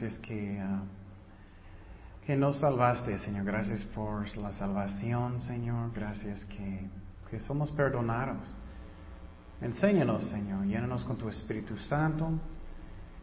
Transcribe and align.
Gracias 0.00 0.20
que, 0.20 0.60
ah, 0.60 0.82
que 2.24 2.36
nos 2.36 2.58
salvaste, 2.58 3.18
Señor. 3.18 3.44
Gracias 3.44 3.82
por 3.96 4.24
la 4.36 4.52
salvación, 4.52 5.40
Señor. 5.40 5.90
Gracias 5.92 6.44
que, 6.44 6.88
que 7.28 7.40
somos 7.40 7.72
perdonados. 7.72 8.46
Enséñanos, 9.60 10.24
Señor. 10.26 10.66
Llénanos 10.66 11.02
con 11.02 11.16
tu 11.16 11.28
Espíritu 11.28 11.76
Santo. 11.78 12.30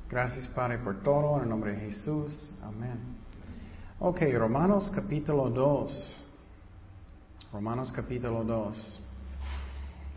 Gracias, 0.09 0.47
Padre, 0.47 0.79
por 0.79 1.01
todo. 1.01 1.37
En 1.37 1.43
el 1.43 1.49
nombre 1.49 1.71
de 1.77 1.91
Jesús. 1.91 2.59
Amén. 2.61 2.99
Ok, 3.99 4.23
Romanos 4.33 4.91
capítulo 4.93 5.49
2. 5.49 6.25
Romanos 7.53 7.89
capítulo 7.93 8.43
2. 8.43 9.04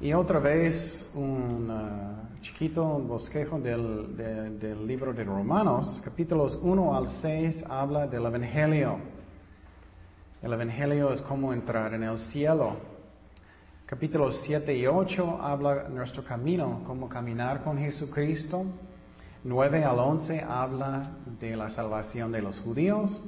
Y 0.00 0.12
otra 0.12 0.38
vez 0.38 1.10
un 1.12 1.68
uh, 1.68 2.40
chiquito 2.40 2.84
bosquejo 3.00 3.58
del, 3.58 4.16
del, 4.16 4.86
libro 4.86 5.12
de 5.12 5.24
Romanos, 5.24 6.00
capítulos 6.04 6.56
1 6.62 6.96
al 6.96 7.08
6 7.20 7.64
habla 7.68 8.06
del 8.06 8.24
Evangelio. 8.26 9.00
El 10.40 10.52
Evangelio 10.52 11.12
es 11.12 11.20
como 11.22 11.52
entrar 11.52 11.94
en 11.94 12.04
el 12.04 12.16
cielo. 12.16 12.76
Capítulos 13.86 14.40
7 14.46 14.72
y 14.76 14.86
8 14.86 15.42
habla 15.42 15.88
nuestro 15.88 16.22
camino, 16.22 16.84
cómo 16.86 17.08
caminar 17.08 17.64
con 17.64 17.76
Jesucristo. 17.76 18.66
9 19.42 19.82
al 19.82 19.98
11 19.98 20.44
habla 20.48 21.10
de 21.40 21.56
la 21.56 21.70
salvación 21.70 22.30
de 22.30 22.40
los 22.40 22.56
judíos. 22.60 23.20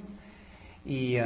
Y 0.85 1.19
uh, 1.19 1.23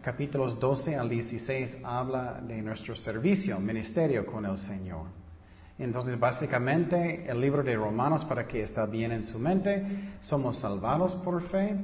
capítulos 0.00 0.58
12 0.60 0.94
al 0.94 1.08
16 1.08 1.78
habla 1.82 2.40
de 2.40 2.62
nuestro 2.62 2.94
servicio, 2.96 3.58
ministerio 3.58 4.24
con 4.24 4.44
el 4.44 4.56
Señor. 4.58 5.06
Entonces, 5.78 6.18
básicamente, 6.20 7.24
el 7.28 7.40
libro 7.40 7.62
de 7.62 7.74
Romanos, 7.74 8.24
para 8.26 8.46
que 8.46 8.62
esté 8.62 8.84
bien 8.86 9.12
en 9.12 9.24
su 9.24 9.38
mente, 9.38 10.12
somos 10.20 10.58
salvados 10.58 11.14
por 11.16 11.42
fe. 11.48 11.74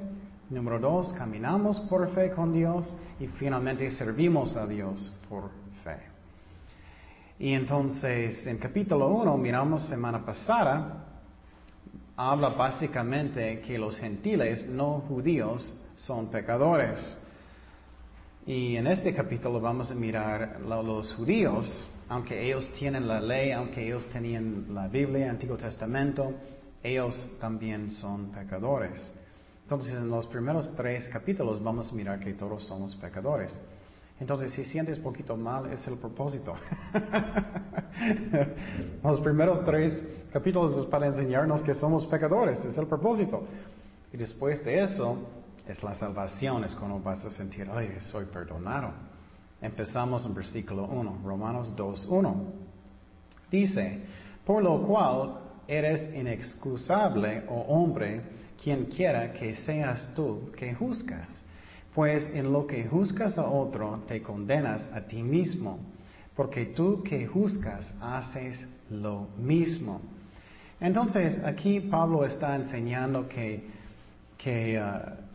Número 0.51 0.79
dos, 0.79 1.13
caminamos 1.15 1.81
por 1.81 2.09
fe 2.11 2.31
con 2.31 2.53
Dios. 2.53 2.97
Y 3.19 3.27
finalmente, 3.27 3.91
servimos 3.93 4.57
a 4.57 4.67
Dios 4.67 5.13
por 5.29 5.51
fe. 5.83 5.97
Y 7.39 7.53
entonces, 7.53 8.47
en 8.47 8.59
capítulo 8.59 9.09
1, 9.09 9.37
miramos 9.39 9.83
semana 9.89 10.25
pasada, 10.25 11.05
habla 12.17 12.51
básicamente 12.51 13.61
que 13.61 13.77
los 13.77 13.99
gentiles 13.99 14.69
no 14.69 15.01
judíos 15.09 15.83
son 15.97 16.31
pecadores. 16.31 17.17
Y 18.47 18.77
en 18.77 18.87
este 18.87 19.15
capítulo 19.15 19.61
vamos 19.61 19.91
a 19.91 19.95
mirar 19.95 20.61
los 20.61 21.13
judíos, 21.15 21.67
aunque 22.09 22.47
ellos 22.47 22.71
tienen 22.79 23.09
la 23.09 23.21
ley, 23.21 23.51
aunque 23.51 23.85
ellos 23.85 24.09
tenían 24.13 24.67
la 24.73 24.87
Biblia, 24.87 25.31
Antiguo 25.31 25.57
Testamento, 25.57 26.33
ellos 26.83 27.37
también 27.41 27.91
son 27.91 28.31
pecadores. 28.31 29.01
Entonces 29.65 29.95
en 29.95 30.09
los 30.09 30.27
primeros 30.27 30.73
tres 30.77 31.09
capítulos 31.09 31.63
vamos 31.63 31.91
a 31.91 31.95
mirar 31.95 32.21
que 32.21 32.33
todos 32.35 32.65
somos 32.65 32.95
pecadores. 32.95 33.53
Entonces 34.21 34.53
si 34.53 34.65
sientes 34.65 34.99
poquito 35.01 35.37
mal 35.37 35.73
es 35.73 35.85
el 35.89 35.99
propósito. 35.99 36.55
los 39.03 39.21
primeros 39.21 39.65
tres 39.65 40.05
capítulos 40.33 40.77
es 40.77 40.87
para 40.87 41.07
enseñarnos 41.07 41.63
que 41.63 41.75
somos 41.75 42.07
pecadores, 42.07 42.65
es 42.65 42.79
el 42.79 42.87
propósito. 42.87 43.45
Y 44.13 44.17
después 44.17 44.65
de 44.65 44.85
eso 44.85 45.19
es 45.67 45.83
la 45.83 45.95
salvación, 45.95 46.65
es 46.65 46.75
cuando 46.75 47.01
vas 47.01 47.25
a 47.25 47.31
sentir, 47.31 47.69
ay, 47.73 47.99
soy 48.03 48.27
perdonado. 48.27 48.93
Empezamos 49.61 50.25
en 50.27 50.35
versículo 50.35 50.85
1, 50.85 51.21
Romanos 51.25 51.75
2, 51.75 52.07
1. 52.09 52.45
Dice, 53.51 54.01
por 54.45 54.63
lo 54.63 54.83
cual 54.87 55.39
eres 55.67 56.15
inexcusable, 56.15 57.45
oh 57.49 57.63
hombre, 57.69 58.23
quien 58.63 58.87
quiera 58.87 59.33
que 59.33 59.55
seas 59.55 60.13
tú 60.15 60.53
que 60.57 60.75
juzgas. 60.75 61.29
Pues 61.95 62.29
en 62.35 62.53
lo 62.53 62.67
que 62.67 62.87
juzgas 62.87 63.39
a 63.39 63.47
otro, 63.47 64.05
te 64.07 64.23
condenas 64.23 64.87
a 64.93 65.01
ti 65.01 65.23
mismo, 65.23 65.81
porque 66.37 66.67
tú 66.67 67.03
que 67.03 67.27
juzgas 67.27 67.93
haces 68.01 68.65
lo 68.91 69.29
mismo. 69.39 70.01
Entonces, 70.79 71.43
aquí 71.43 71.81
Pablo 71.81 72.27
está 72.27 72.55
enseñando 72.55 73.27
que, 73.29 73.67
que 74.37 74.79
uh, 74.79 75.26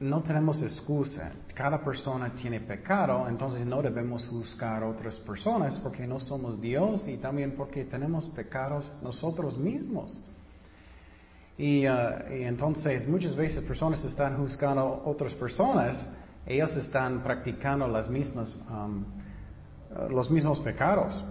no 0.00 0.22
tenemos 0.22 0.62
excusa. 0.62 1.32
Cada 1.54 1.84
persona 1.84 2.34
tiene 2.34 2.60
pecado, 2.60 3.28
entonces 3.28 3.66
no 3.66 3.82
debemos 3.82 4.26
juzgar 4.26 4.82
a 4.82 4.88
otras 4.88 5.16
personas 5.16 5.78
porque 5.78 6.06
no 6.06 6.18
somos 6.18 6.58
Dios 6.58 7.06
y 7.06 7.18
también 7.18 7.52
porque 7.52 7.84
tenemos 7.84 8.26
pecados 8.28 8.90
nosotros 9.02 9.58
mismos. 9.58 10.18
Y, 11.58 11.86
uh, 11.86 11.90
entonces 12.30 13.06
muchas 13.06 13.36
veces 13.36 13.62
personas 13.64 14.02
están 14.02 14.38
juzgando 14.38 14.80
a 14.80 15.08
otras 15.08 15.34
personas, 15.34 16.02
ellos 16.46 16.74
están 16.76 17.22
practicando 17.22 17.84
um, 17.84 17.92
uh, 17.92 20.08
los 20.08 20.30
mismos 20.30 20.58
pecados. 20.60 21.22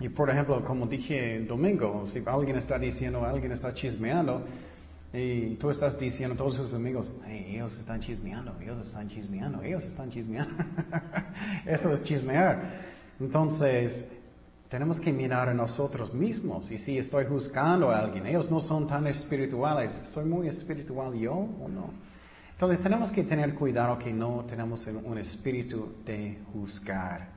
Y 0.00 0.08
por 0.08 0.28
ejemplo, 0.28 0.62
como 0.64 0.86
dije 0.86 1.44
domingo, 1.46 2.08
si 2.08 2.20
alguien 2.26 2.56
está 2.56 2.80
diciendo, 2.80 3.24
alguien 3.24 3.52
está 3.52 3.72
chismeando, 3.72 4.42
y 5.16 5.56
tú 5.56 5.70
estás 5.70 5.98
diciendo 5.98 6.34
a 6.34 6.36
todos 6.36 6.56
tus 6.56 6.74
amigos, 6.74 7.08
ellos 7.26 7.72
están 7.78 8.00
chismeando, 8.00 8.54
ellos 8.60 8.86
están 8.86 9.08
chismeando, 9.08 9.62
ellos 9.62 9.82
están 9.84 10.10
chismeando. 10.10 10.54
Eso 11.66 11.92
es 11.92 12.02
chismear. 12.02 12.84
Entonces, 13.18 14.04
tenemos 14.68 15.00
que 15.00 15.12
mirar 15.12 15.48
a 15.48 15.54
nosotros 15.54 16.12
mismos. 16.12 16.70
Y 16.70 16.78
si 16.78 16.98
estoy 16.98 17.24
juzgando 17.24 17.90
a 17.90 18.00
alguien, 18.00 18.26
ellos 18.26 18.50
no 18.50 18.60
son 18.60 18.86
tan 18.86 19.06
espirituales, 19.06 19.90
¿soy 20.12 20.26
muy 20.26 20.48
espiritual 20.48 21.14
yo 21.14 21.32
o 21.32 21.66
no? 21.68 21.94
Entonces, 22.52 22.82
tenemos 22.82 23.10
que 23.10 23.22
tener 23.24 23.54
cuidado 23.54 23.98
que 23.98 24.12
no 24.12 24.44
tenemos 24.48 24.86
un 24.86 25.16
espíritu 25.16 25.94
de 26.04 26.38
juzgar. 26.52 27.28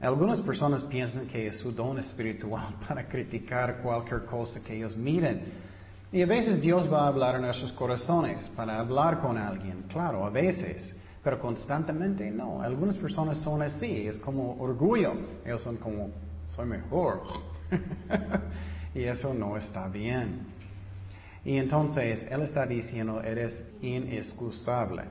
Algunas 0.00 0.40
personas 0.42 0.82
piensan 0.84 1.26
que 1.26 1.46
es 1.48 1.56
su 1.56 1.72
don 1.72 1.98
espiritual 1.98 2.74
para 2.88 3.08
criticar 3.08 3.80
cualquier 3.82 4.26
cosa 4.26 4.62
que 4.62 4.76
ellos 4.76 4.94
miren. 4.96 5.67
Y 6.10 6.22
a 6.22 6.26
veces 6.26 6.62
Dios 6.62 6.90
va 6.90 7.04
a 7.04 7.08
hablar 7.08 7.34
en 7.36 7.42
nuestros 7.42 7.72
corazones 7.72 8.38
para 8.56 8.80
hablar 8.80 9.20
con 9.20 9.36
alguien, 9.36 9.82
claro, 9.88 10.24
a 10.24 10.30
veces, 10.30 10.94
pero 11.22 11.38
constantemente 11.38 12.30
no. 12.30 12.62
Algunas 12.62 12.96
personas 12.96 13.38
son 13.38 13.60
así, 13.60 14.06
es 14.06 14.16
como 14.18 14.56
orgullo, 14.58 15.12
ellos 15.44 15.62
son 15.62 15.76
como, 15.76 16.08
soy 16.56 16.66
mejor. 16.66 17.22
y 18.94 19.02
eso 19.02 19.34
no 19.34 19.58
está 19.58 19.88
bien. 19.88 20.46
Y 21.44 21.58
entonces 21.58 22.26
Él 22.30 22.40
está 22.40 22.64
diciendo, 22.64 23.22
eres 23.22 23.62
inexcusable, 23.82 25.02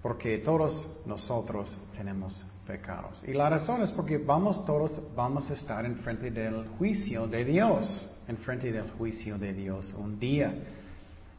porque 0.00 0.38
todos 0.38 1.02
nosotros 1.04 1.76
tenemos 1.94 2.42
pecados. 2.72 3.22
Y 3.28 3.32
la 3.32 3.50
razón 3.50 3.82
es 3.82 3.90
porque 3.90 4.16
vamos 4.18 4.64
todos, 4.64 4.90
vamos 5.14 5.50
a 5.50 5.54
estar 5.54 5.84
en 5.84 5.96
frente 5.98 6.30
del 6.30 6.66
juicio 6.78 7.26
de 7.26 7.44
Dios 7.44 8.12
en 8.28 8.36
frente 8.38 8.72
del 8.72 8.90
juicio 8.92 9.38
de 9.38 9.52
Dios 9.52 9.94
un 9.98 10.18
día. 10.18 10.54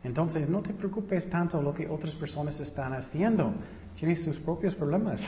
Entonces, 0.03 0.49
no 0.49 0.61
te 0.61 0.73
preocupes 0.73 1.29
tanto 1.29 1.61
lo 1.61 1.73
que 1.73 1.87
otras 1.87 2.13
personas 2.15 2.59
están 2.59 2.93
haciendo. 2.93 3.53
Tienes 3.97 4.23
sus 4.23 4.37
propios 4.37 4.75
problemas. 4.75 5.21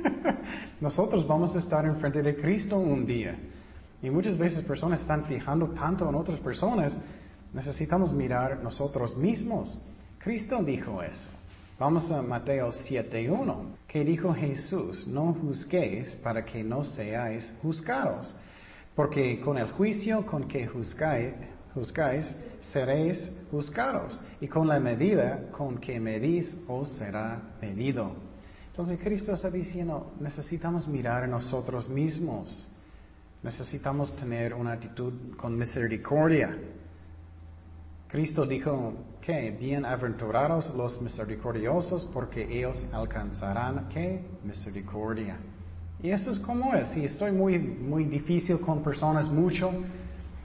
Nosotros 0.80 1.26
vamos 1.26 1.54
a 1.54 1.58
estar 1.58 1.84
en 1.84 1.96
frente 1.96 2.22
de 2.22 2.36
Cristo 2.36 2.78
un 2.78 3.06
día. 3.06 3.38
Y 4.02 4.10
muchas 4.10 4.36
veces 4.36 4.64
personas 4.64 5.00
están 5.00 5.26
fijando 5.26 5.68
tanto 5.68 6.08
en 6.08 6.14
otras 6.14 6.40
personas, 6.40 6.96
necesitamos 7.52 8.12
mirar 8.12 8.62
nosotros 8.62 9.16
mismos. 9.16 9.78
Cristo 10.18 10.62
dijo 10.62 11.02
eso. 11.02 11.28
Vamos 11.82 12.08
a 12.12 12.22
Mateo 12.22 12.68
7.1, 12.68 13.74
que 13.88 14.04
dijo 14.04 14.32
Jesús, 14.32 15.04
no 15.08 15.34
juzguéis 15.34 16.14
para 16.22 16.44
que 16.44 16.62
no 16.62 16.84
seáis 16.84 17.52
juzgados. 17.60 18.32
Porque 18.94 19.40
con 19.40 19.58
el 19.58 19.68
juicio 19.72 20.24
con 20.24 20.46
que 20.46 20.68
juzgáis, 20.68 22.36
seréis 22.72 23.28
juzgados, 23.50 24.16
y 24.40 24.46
con 24.46 24.68
la 24.68 24.78
medida 24.78 25.50
con 25.50 25.78
que 25.78 25.98
medís 25.98 26.56
os 26.68 26.88
será 26.90 27.42
medido. 27.60 28.12
Entonces 28.68 29.00
Cristo 29.02 29.32
está 29.32 29.50
diciendo, 29.50 30.12
necesitamos 30.20 30.86
mirar 30.86 31.24
a 31.24 31.26
nosotros 31.26 31.88
mismos, 31.88 32.68
necesitamos 33.42 34.14
tener 34.14 34.54
una 34.54 34.74
actitud 34.74 35.34
con 35.36 35.58
misericordia. 35.58 36.56
Cristo 38.06 38.46
dijo 38.46 38.94
que 39.22 39.52
bienaventurados 39.52 40.74
los 40.74 41.00
misericordiosos 41.00 42.10
porque 42.12 42.42
ellos 42.42 42.84
alcanzarán 42.92 43.88
qué 43.88 44.20
misericordia. 44.42 45.36
Y 46.02 46.10
eso 46.10 46.32
es 46.32 46.40
como 46.40 46.74
es. 46.74 46.88
Si 46.88 47.04
estoy 47.04 47.30
muy, 47.30 47.56
muy 47.56 48.04
difícil 48.04 48.58
con 48.58 48.82
personas 48.82 49.28
mucho, 49.28 49.70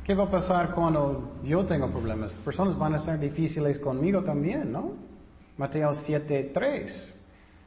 ¿qué 0.05 0.13
va 0.13 0.25
a 0.25 0.31
pasar 0.31 0.75
cuando 0.75 1.39
yo 1.43 1.65
tengo 1.65 1.89
problemas? 1.89 2.31
Personas 2.45 2.77
van 2.77 2.93
a 2.93 2.99
ser 2.99 3.19
difíciles 3.19 3.79
conmigo 3.79 4.23
también, 4.23 4.71
¿no? 4.71 4.91
Mateo 5.57 5.89
7.3. 5.91 7.15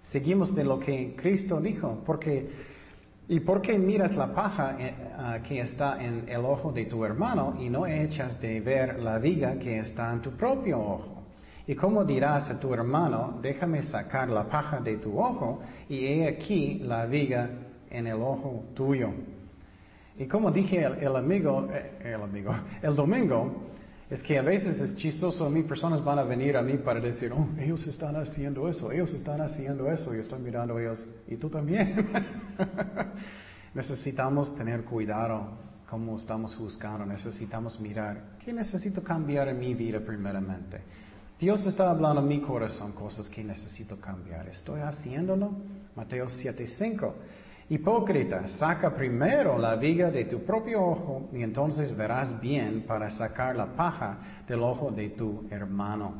Seguimos 0.05 0.55
de 0.55 0.63
lo 0.63 0.79
que 0.79 1.17
Cristo 1.17 1.61
dijo, 1.61 2.03
porque 2.06 2.51
¿Y 3.31 3.38
por 3.38 3.62
qué 3.62 3.79
miras 3.79 4.17
la 4.17 4.35
paja 4.35 4.75
eh, 4.77 4.93
ah, 5.17 5.38
que 5.47 5.61
está 5.61 6.03
en 6.03 6.29
el 6.29 6.44
ojo 6.44 6.73
de 6.73 6.87
tu 6.87 7.05
hermano 7.05 7.55
y 7.61 7.69
no 7.71 7.87
echas 7.87 8.41
de 8.41 8.61
ver 8.61 8.99
la 8.99 9.19
viga 9.19 9.56
que 9.56 9.79
está 9.79 10.12
en 10.12 10.21
tu 10.21 10.32
propio 10.32 10.81
ojo? 10.81 11.23
¿Y 11.65 11.77
cómo 11.77 12.05
dirás 12.05 12.50
a 12.50 12.59
tu 12.59 12.75
hermano, 12.75 13.38
déjame 13.41 13.85
sacar 13.85 14.29
la 14.29 14.49
paja 14.49 14.81
de 14.81 14.97
tu 14.97 15.17
ojo 15.17 15.61
y 15.88 16.06
he 16.06 16.27
aquí 16.27 16.81
la 16.81 17.06
viga 17.06 17.49
en 17.88 18.09
el 18.09 18.21
ojo 18.21 18.65
tuyo? 18.75 19.11
Y 20.19 20.27
como 20.27 20.50
dije 20.50 20.82
el, 20.82 20.94
eh, 20.94 20.99
el 21.05 21.15
amigo, 21.15 21.69
el 22.82 22.97
domingo, 22.97 23.71
es 24.11 24.23
que 24.23 24.37
a 24.37 24.43
veces 24.43 24.81
es 24.81 24.97
chistoso 24.97 25.47
a 25.47 25.51
mí, 25.51 25.62
personas 25.62 26.05
van 26.05 26.19
a 26.19 26.25
venir 26.25 26.57
a 26.57 26.62
mí 26.62 26.77
para 26.79 26.99
decir, 27.01 27.33
oh, 27.33 27.49
ellos 27.61 27.87
están 27.87 28.17
haciendo 28.17 28.69
eso, 28.69 28.91
ellos 28.91 29.15
están 29.15 29.41
haciendo 29.41 29.91
eso, 29.91 30.15
y 30.15 30.19
estoy 30.19 30.41
mirando 30.41 30.77
a 30.77 30.81
ellos, 30.83 30.99
y 31.29 31.37
tú 31.37 31.49
también. 31.49 32.11
necesitamos 33.75 34.57
tener 34.57 34.85
cuidado 34.85 35.59
cómo 35.89 36.17
estamos 36.17 36.57
juzgando, 36.57 37.07
necesitamos 37.07 37.81
mirar, 37.81 38.37
¿qué 38.45 38.53
necesito 38.53 39.03
cambiar 39.03 39.49
en 39.49 39.61
mi 39.61 39.75
vida 39.75 40.01
primeramente? 40.01 40.81
Dios 41.39 41.65
está 41.65 41.91
hablando 41.91 42.21
en 42.21 42.29
mi 42.29 42.41
corazón 42.41 42.93
cosas 42.93 43.29
que 43.29 43.43
necesito 43.43 43.99
cambiar. 43.99 44.49
¿Estoy 44.49 44.81
haciéndolo? 44.83 45.53
Mateo 45.97 46.27
7:5. 46.27 47.15
Hipócrita, 47.70 48.49
saca 48.58 48.93
primero 48.96 49.56
la 49.56 49.76
viga 49.76 50.11
de 50.11 50.25
tu 50.25 50.40
propio 50.44 50.84
ojo 50.84 51.28
y 51.32 51.40
entonces 51.44 51.96
verás 51.96 52.40
bien 52.40 52.82
para 52.82 53.08
sacar 53.11 53.55
la 53.55 53.76
paja 53.76 54.43
del 54.49 54.61
ojo 54.61 54.90
de 54.90 55.11
tu 55.11 55.46
hermano. 55.52 56.14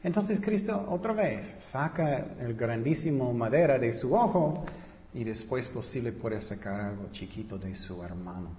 Entonces 0.00 0.40
Cristo 0.40 0.86
otra 0.90 1.12
vez 1.12 1.44
saca 1.72 2.36
el 2.38 2.54
grandísimo 2.54 3.34
madera 3.34 3.80
de 3.80 3.92
su 3.92 4.14
ojo 4.14 4.64
y 5.12 5.24
después 5.24 5.66
posible 5.70 6.12
puede 6.12 6.40
sacar 6.40 6.82
algo 6.82 7.08
chiquito 7.10 7.58
de 7.58 7.74
su 7.74 8.00
hermano. 8.04 8.50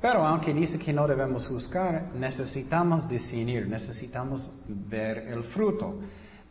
Pero 0.00 0.24
aunque 0.24 0.54
dice 0.54 0.78
que 0.78 0.92
no 0.92 1.08
debemos 1.08 1.48
juzgar, 1.48 2.12
necesitamos 2.14 3.08
discernir, 3.08 3.66
necesitamos 3.66 4.48
ver 4.68 5.18
el 5.18 5.42
fruto. 5.44 5.98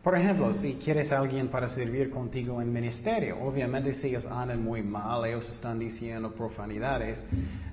Por 0.06 0.16
ejemplo, 0.16 0.52
si 0.52 0.74
quieres 0.74 1.10
a 1.10 1.18
alguien 1.18 1.48
para 1.48 1.66
servir 1.66 2.10
contigo 2.10 2.62
en 2.62 2.72
ministerio, 2.72 3.38
obviamente 3.42 3.92
si 3.94 4.06
ellos 4.06 4.24
andan 4.24 4.62
muy 4.62 4.80
mal, 4.80 5.24
ellos 5.24 5.50
están 5.50 5.80
diciendo 5.80 6.30
profanidades, 6.30 7.20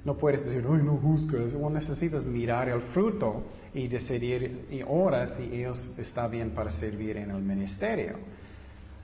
no 0.04 0.18
puedes 0.18 0.44
decir, 0.44 0.66
ay, 0.68 0.82
no 0.82 0.98
juzgas, 0.98 1.54
o 1.54 1.70
necesitas 1.70 2.24
mirar 2.26 2.70
el 2.70 2.82
fruto 2.92 3.44
y 3.76 3.88
decidir 3.88 4.66
y 4.72 4.82
ahora 4.82 5.38
si 5.38 5.44
ellos 5.44 5.78
están 5.96 6.32
bien 6.32 6.56
para 6.56 6.72
servir 6.72 7.18
en 7.18 7.30
el 7.30 7.44
ministerio. 7.44 8.16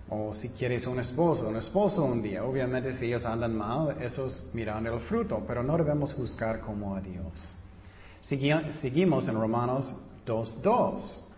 O 0.09 0.33
si 0.33 0.49
quieres 0.49 0.87
un 0.87 0.99
esposo, 0.99 1.49
un 1.49 1.57
esposo 1.57 2.03
un 2.03 2.23
día, 2.23 2.43
obviamente 2.43 2.97
si 2.97 3.05
ellos 3.05 3.25
andan 3.25 3.55
mal, 3.55 3.95
esos 4.01 4.49
miran 4.55 4.87
el 4.87 5.01
fruto, 5.01 5.43
pero 5.45 5.61
no 5.61 5.77
debemos 5.77 6.15
juzgar 6.15 6.61
como 6.61 6.95
a 6.95 6.99
Dios. 6.99 7.31
seguimos 8.81 9.27
en 9.27 9.35
Romanos 9.39 9.95
2.2. 10.25 11.28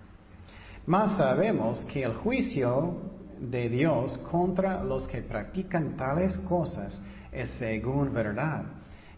Más 0.86 1.18
sabemos 1.18 1.86
que 1.86 2.04
el 2.04 2.16
juicio 2.16 2.96
de 3.40 3.70
Dios 3.70 4.18
contra 4.32 4.84
los 4.84 5.08
que 5.08 5.22
practican 5.22 5.96
tales 5.96 6.38
cosas 6.40 7.00
es 7.32 7.50
según 7.52 8.14
verdad. 8.14 8.64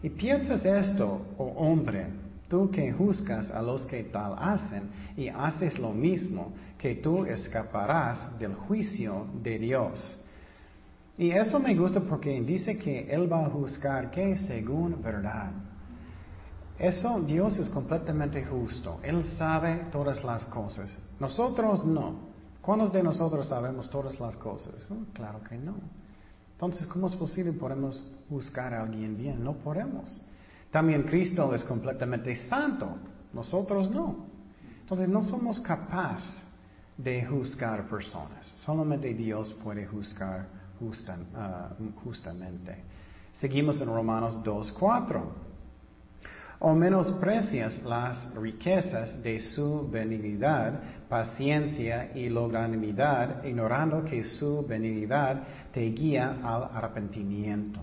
Y 0.02 0.10
piensas 0.10 0.64
esto, 0.64 1.26
oh 1.38 1.46
hombre, 1.56 2.06
tú 2.48 2.70
que 2.70 2.92
juzgas 2.92 3.50
a 3.50 3.62
los 3.62 3.86
que 3.86 4.04
tal 4.04 4.34
hacen 4.38 4.90
y 5.16 5.28
haces 5.28 5.78
lo 5.78 5.92
mismo, 5.92 6.52
que 6.78 6.96
tú 6.96 7.24
escaparás 7.24 8.38
del 8.38 8.54
juicio 8.54 9.26
de 9.42 9.58
Dios. 9.58 10.20
Y 11.16 11.30
eso 11.30 11.58
me 11.60 11.74
gusta 11.74 12.00
porque 12.00 12.40
dice 12.42 12.76
que 12.76 13.10
Él 13.10 13.32
va 13.32 13.46
a 13.46 13.50
juzgar 13.50 14.10
que 14.10 14.36
según 14.36 15.00
verdad. 15.02 15.52
Eso 16.78 17.20
Dios 17.20 17.56
es 17.56 17.68
completamente 17.70 18.44
justo. 18.44 19.00
Él 19.02 19.24
sabe 19.38 19.86
todas 19.92 20.22
las 20.24 20.44
cosas. 20.46 20.90
Nosotros 21.20 21.84
no. 21.84 22.34
¿Cuántos 22.60 22.92
de 22.92 23.02
nosotros 23.02 23.48
sabemos 23.48 23.90
todas 23.90 24.18
las 24.18 24.36
cosas? 24.36 24.74
Oh, 24.90 25.12
claro 25.12 25.40
que 25.48 25.56
no. 25.56 25.74
Entonces, 26.52 26.86
¿cómo 26.86 27.08
es 27.08 27.14
posible 27.14 27.52
podemos 27.52 28.00
buscar 28.28 28.72
a 28.72 28.82
alguien 28.82 29.16
bien? 29.16 29.44
No 29.44 29.54
podemos. 29.54 30.16
También 30.70 31.02
Cristo 31.02 31.54
es 31.54 31.62
completamente 31.64 32.34
santo. 32.48 32.96
Nosotros 33.32 33.90
no. 33.90 34.26
Entonces, 34.80 35.08
no 35.08 35.24
somos 35.24 35.60
capaces 35.60 36.44
de 36.96 37.24
juzgar 37.26 37.88
personas. 37.88 38.46
Solamente 38.64 39.12
Dios 39.14 39.52
puede 39.62 39.86
juzgar 39.86 40.46
ah, 41.34 41.70
justamente. 42.02 42.82
Seguimos 43.34 43.80
en 43.80 43.88
Romanos 43.88 44.38
2.4 44.44 45.22
o 46.60 46.74
menosprecias 46.74 47.82
las 47.82 48.34
riquezas 48.34 49.22
de 49.22 49.40
su 49.40 49.88
benignidad, 49.90 50.80
paciencia 51.08 52.10
y 52.14 52.28
longanimidad, 52.28 53.44
ignorando 53.44 54.04
que 54.04 54.24
su 54.24 54.66
benignidad 54.66 55.42
te 55.72 55.80
guía 55.90 56.38
al 56.42 56.64
arrepentimiento. 56.76 57.80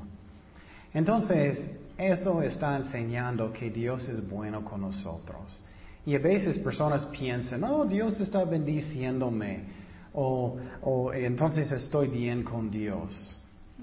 Entonces, 0.94 1.59
eso 1.97 2.41
está 2.41 2.77
enseñando 2.77 3.53
que 3.53 3.69
Dios 3.69 4.07
es 4.09 4.27
bueno 4.29 4.65
con 4.65 4.81
nosotros. 4.81 5.63
Y 6.06 6.15
a 6.15 6.19
veces 6.19 6.57
personas 6.59 7.06
piensan, 7.06 7.63
oh, 7.63 7.85
Dios 7.85 8.19
está 8.19 8.44
bendiciéndome, 8.44 9.65
o, 10.13 10.57
o 10.81 11.13
entonces 11.13 11.71
estoy 11.71 12.07
bien 12.07 12.44
con 12.44 12.71
Dios. 12.71 13.38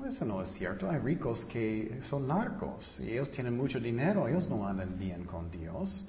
Eso 0.07 0.25
no 0.25 0.43
es 0.43 0.51
cierto. 0.53 0.89
Hay 0.91 0.99
ricos 0.99 1.45
que 1.47 2.01
son 2.09 2.29
narcos 2.29 2.99
y 3.01 3.13
ellos 3.13 3.31
tienen 3.31 3.57
mucho 3.57 3.81
dinero, 3.81 4.29
ellos 4.29 4.49
no 4.49 4.67
andan 4.67 4.99
bien 4.99 5.25
con 5.25 5.51
Dios. 5.51 6.05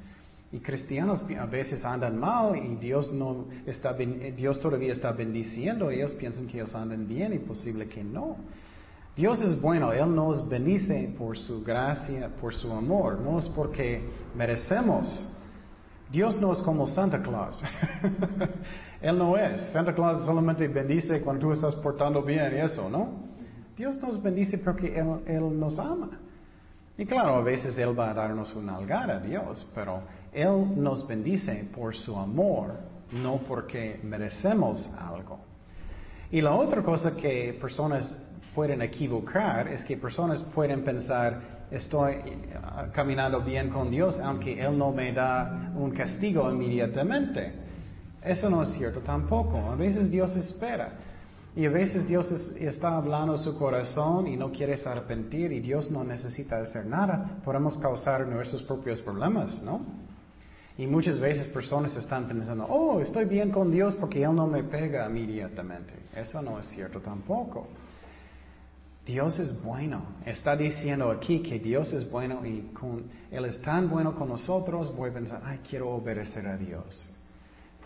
Y 0.51 0.59
cristianos 0.59 1.21
a 1.39 1.45
veces 1.45 1.85
andan 1.85 2.19
mal 2.19 2.55
y 2.55 2.75
Dios, 2.75 3.11
no 3.13 3.45
está, 3.67 3.93
Dios 3.93 4.59
todavía 4.59 4.93
está 4.93 5.11
bendiciendo. 5.11 5.91
Ellos 5.91 6.11
piensan 6.13 6.47
que 6.47 6.57
ellos 6.57 6.73
andan 6.73 7.07
bien 7.07 7.33
y 7.33 7.39
posible 7.39 7.87
que 7.87 8.03
no. 8.03 8.37
Dios 9.15 9.41
es 9.41 9.59
bueno, 9.61 9.91
Él 9.91 10.15
nos 10.15 10.47
bendice 10.47 11.13
por 11.17 11.37
su 11.37 11.61
gracia, 11.63 12.29
por 12.39 12.55
su 12.55 12.71
amor, 12.71 13.19
no 13.19 13.39
es 13.39 13.49
porque 13.49 14.01
merecemos. 14.33 15.29
Dios 16.09 16.39
no 16.39 16.53
es 16.53 16.59
como 16.59 16.87
Santa 16.87 17.21
Claus. 17.21 17.61
Él 19.01 19.17
no 19.17 19.37
es. 19.37 19.61
Santa 19.71 19.93
Claus 19.93 20.25
solamente 20.25 20.67
bendice 20.67 21.21
cuando 21.21 21.47
tú 21.47 21.51
estás 21.51 21.75
portando 21.75 22.23
bien 22.23 22.53
y 22.55 22.61
eso, 22.61 22.89
¿no? 22.89 23.29
Dios 23.77 24.01
nos 24.01 24.21
bendice 24.21 24.57
porque 24.57 24.97
Él, 24.97 25.59
nos 25.59 25.77
ama. 25.77 26.09
Y 26.97 27.05
claro, 27.05 27.35
a 27.35 27.41
veces 27.41 27.77
Él 27.77 27.97
va 27.97 28.11
a 28.11 28.13
darnos 28.13 28.53
una 28.55 28.77
algara 28.77 29.17
a 29.17 29.19
Dios, 29.19 29.69
pero 29.75 30.01
Él 30.33 30.81
nos 30.81 31.07
bendice 31.07 31.67
por 31.75 31.95
su 31.95 32.15
amor, 32.15 32.73
no 33.11 33.37
porque 33.47 33.99
merecemos 34.03 34.89
algo. 34.97 35.39
Y 36.31 36.41
la 36.41 36.53
otra 36.53 36.83
cosa 36.83 37.15
que 37.15 37.57
personas 37.59 38.15
pueden 38.53 38.81
equivocar 38.81 39.67
es 39.67 39.83
que 39.83 39.97
personas 39.97 40.41
pueden 40.53 40.83
pensar, 40.83 41.65
estoy 41.71 42.15
ah, 42.61 42.87
caminando 42.93 43.41
bien 43.41 43.69
con 43.69 43.89
Dios, 43.89 44.19
aunque 44.19 44.59
Él 44.59 44.77
no 44.77 44.91
me 44.91 45.11
da 45.13 45.71
un 45.75 45.91
castigo 45.91 46.49
inmediatamente. 46.51 47.53
Eso 48.23 48.49
no 48.49 48.63
es 48.63 48.69
cierto 48.73 48.99
tampoco. 48.99 49.57
A 49.57 49.75
veces 49.75 50.11
Dios 50.11 50.35
espera. 50.35 50.91
Y 51.55 51.65
a 51.65 51.69
veces 51.71 52.07
Dios 52.07 52.29
está 52.59 52.95
hablando 52.95 53.37
su 53.37 53.57
corazón 53.57 54.27
y 54.27 54.37
no 54.37 54.51
quiere 54.51 54.79
arrepentir 54.85 55.51
y 55.51 55.59
Dios 55.59 55.89
no 55.89 56.03
necesita 56.03 56.59
hacer 56.59 56.85
nada. 56.85 57.39
Podemos 57.43 57.75
causar 57.77 58.27
nuestros 58.27 58.61
propios 58.63 59.01
problemas, 59.01 59.61
¿no? 59.63 59.81
Y 60.79 60.87
muchas 60.87 61.19
veces 61.19 61.49
personas 61.49 61.93
están 61.97 62.25
pensando, 62.25 62.65
oh, 62.65 63.01
estoy 63.01 63.25
bien 63.25 63.51
con 63.51 63.69
Dios 63.69 63.95
porque 63.95 64.23
Él 64.23 64.33
no 64.33 64.47
me 64.47 64.63
pega 64.63 65.09
inmediatamente. 65.09 65.93
Eso 66.15 66.41
no 66.41 66.57
es 66.57 66.67
cierto 66.67 67.01
tampoco. 67.01 67.67
Dios 69.05 69.37
es 69.39 69.61
bueno. 69.61 70.01
Está 70.25 70.55
diciendo 70.55 71.11
aquí 71.11 71.41
que 71.41 71.59
Dios 71.59 71.91
es 71.91 72.09
bueno 72.09 72.45
y 72.45 72.71
con, 72.71 73.03
Él 73.29 73.43
es 73.43 73.61
tan 73.61 73.89
bueno 73.89 74.15
con 74.15 74.29
nosotros, 74.29 74.95
voy 74.95 75.09
a 75.09 75.13
pensar, 75.15 75.41
ay, 75.43 75.59
quiero 75.69 75.89
obedecer 75.89 76.47
a 76.47 76.55
Dios. 76.55 77.09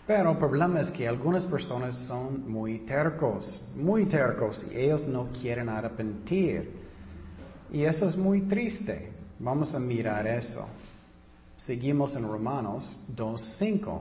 Pero 0.06 0.30
el 0.30 0.38
problema 0.38 0.80
es 0.80 0.90
que 0.92 1.08
algunas 1.08 1.42
personas 1.46 1.96
son 2.06 2.48
muy 2.48 2.86
tercos, 2.86 3.68
muy 3.74 4.06
tercos, 4.06 4.64
y 4.70 4.78
ellos 4.78 5.08
no 5.08 5.32
quieren 5.32 5.68
arrepentir. 5.68 6.70
Y 7.72 7.82
eso 7.82 8.06
es 8.06 8.16
muy 8.16 8.42
triste. 8.42 9.10
Vamos 9.40 9.74
a 9.74 9.80
mirar 9.80 10.28
eso. 10.28 10.68
Seguimos 11.56 12.14
en 12.16 12.28
Romanos 12.28 12.96
2.5. 13.14 14.00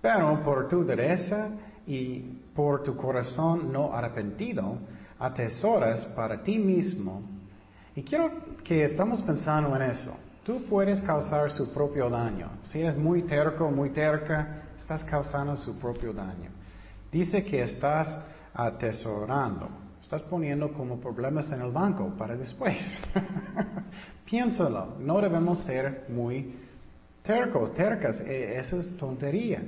Pero 0.00 0.42
por 0.44 0.68
tu 0.68 0.84
derecha 0.84 1.50
y 1.86 2.20
por 2.54 2.82
tu 2.82 2.96
corazón 2.96 3.72
no 3.72 3.92
arrepentido, 3.92 4.78
atesoras 5.18 6.04
para 6.16 6.42
ti 6.42 6.58
mismo. 6.58 7.22
Y 7.94 8.02
quiero 8.02 8.30
que 8.62 8.84
estamos 8.84 9.20
pensando 9.22 9.74
en 9.76 9.82
eso. 9.82 10.16
Tú 10.44 10.64
puedes 10.68 11.00
causar 11.02 11.50
su 11.50 11.72
propio 11.72 12.08
daño. 12.08 12.50
Si 12.64 12.80
eres 12.80 12.96
muy 12.96 13.22
terco, 13.22 13.70
muy 13.70 13.90
terca, 13.90 14.62
estás 14.78 15.02
causando 15.04 15.56
su 15.56 15.78
propio 15.78 16.12
daño. 16.12 16.50
Dice 17.10 17.44
que 17.44 17.62
estás 17.62 18.08
atesorando. 18.54 19.85
Estás 20.06 20.22
poniendo 20.22 20.72
como 20.72 21.00
problemas 21.00 21.50
en 21.50 21.62
el 21.62 21.72
banco 21.72 22.14
para 22.16 22.36
después. 22.36 22.78
Piénsalo, 24.24 24.98
no 25.00 25.20
debemos 25.20 25.64
ser 25.64 26.04
muy 26.08 26.54
tercos, 27.24 27.74
tercas, 27.74 28.20
e, 28.20 28.56
eso 28.56 28.78
es 28.78 28.96
tontería. 28.98 29.64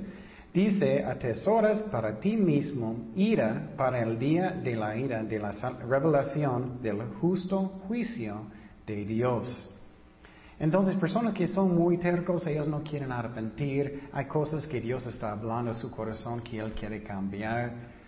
Dice, 0.53 1.03
atesoras 1.03 1.79
para 1.91 2.21
ti 2.21 2.37
mismo 2.37 3.09
ira 3.17 3.73
para 3.75 4.01
el 4.01 4.17
día 4.17 4.51
de 4.51 4.77
la 4.77 4.95
ira, 4.95 5.23
de 5.23 5.39
la 5.39 5.51
revelación 5.85 6.81
del 6.81 7.01
justo 7.19 7.81
juicio 7.89 8.43
de 8.87 9.03
Dios. 9.03 9.69
Entonces, 10.57 10.95
personas 10.95 11.33
que 11.33 11.47
son 11.47 11.75
muy 11.75 11.97
tercos, 11.97 12.47
ellos 12.47 12.69
no 12.69 12.81
quieren 12.81 13.11
arrepentir, 13.11 14.07
hay 14.13 14.23
cosas 14.27 14.65
que 14.65 14.79
Dios 14.79 15.05
está 15.05 15.33
hablando 15.33 15.71
en 15.71 15.75
su 15.75 15.91
corazón 15.91 16.39
que 16.39 16.59
Él 16.59 16.71
quiere 16.71 17.03
cambiar 17.03 17.98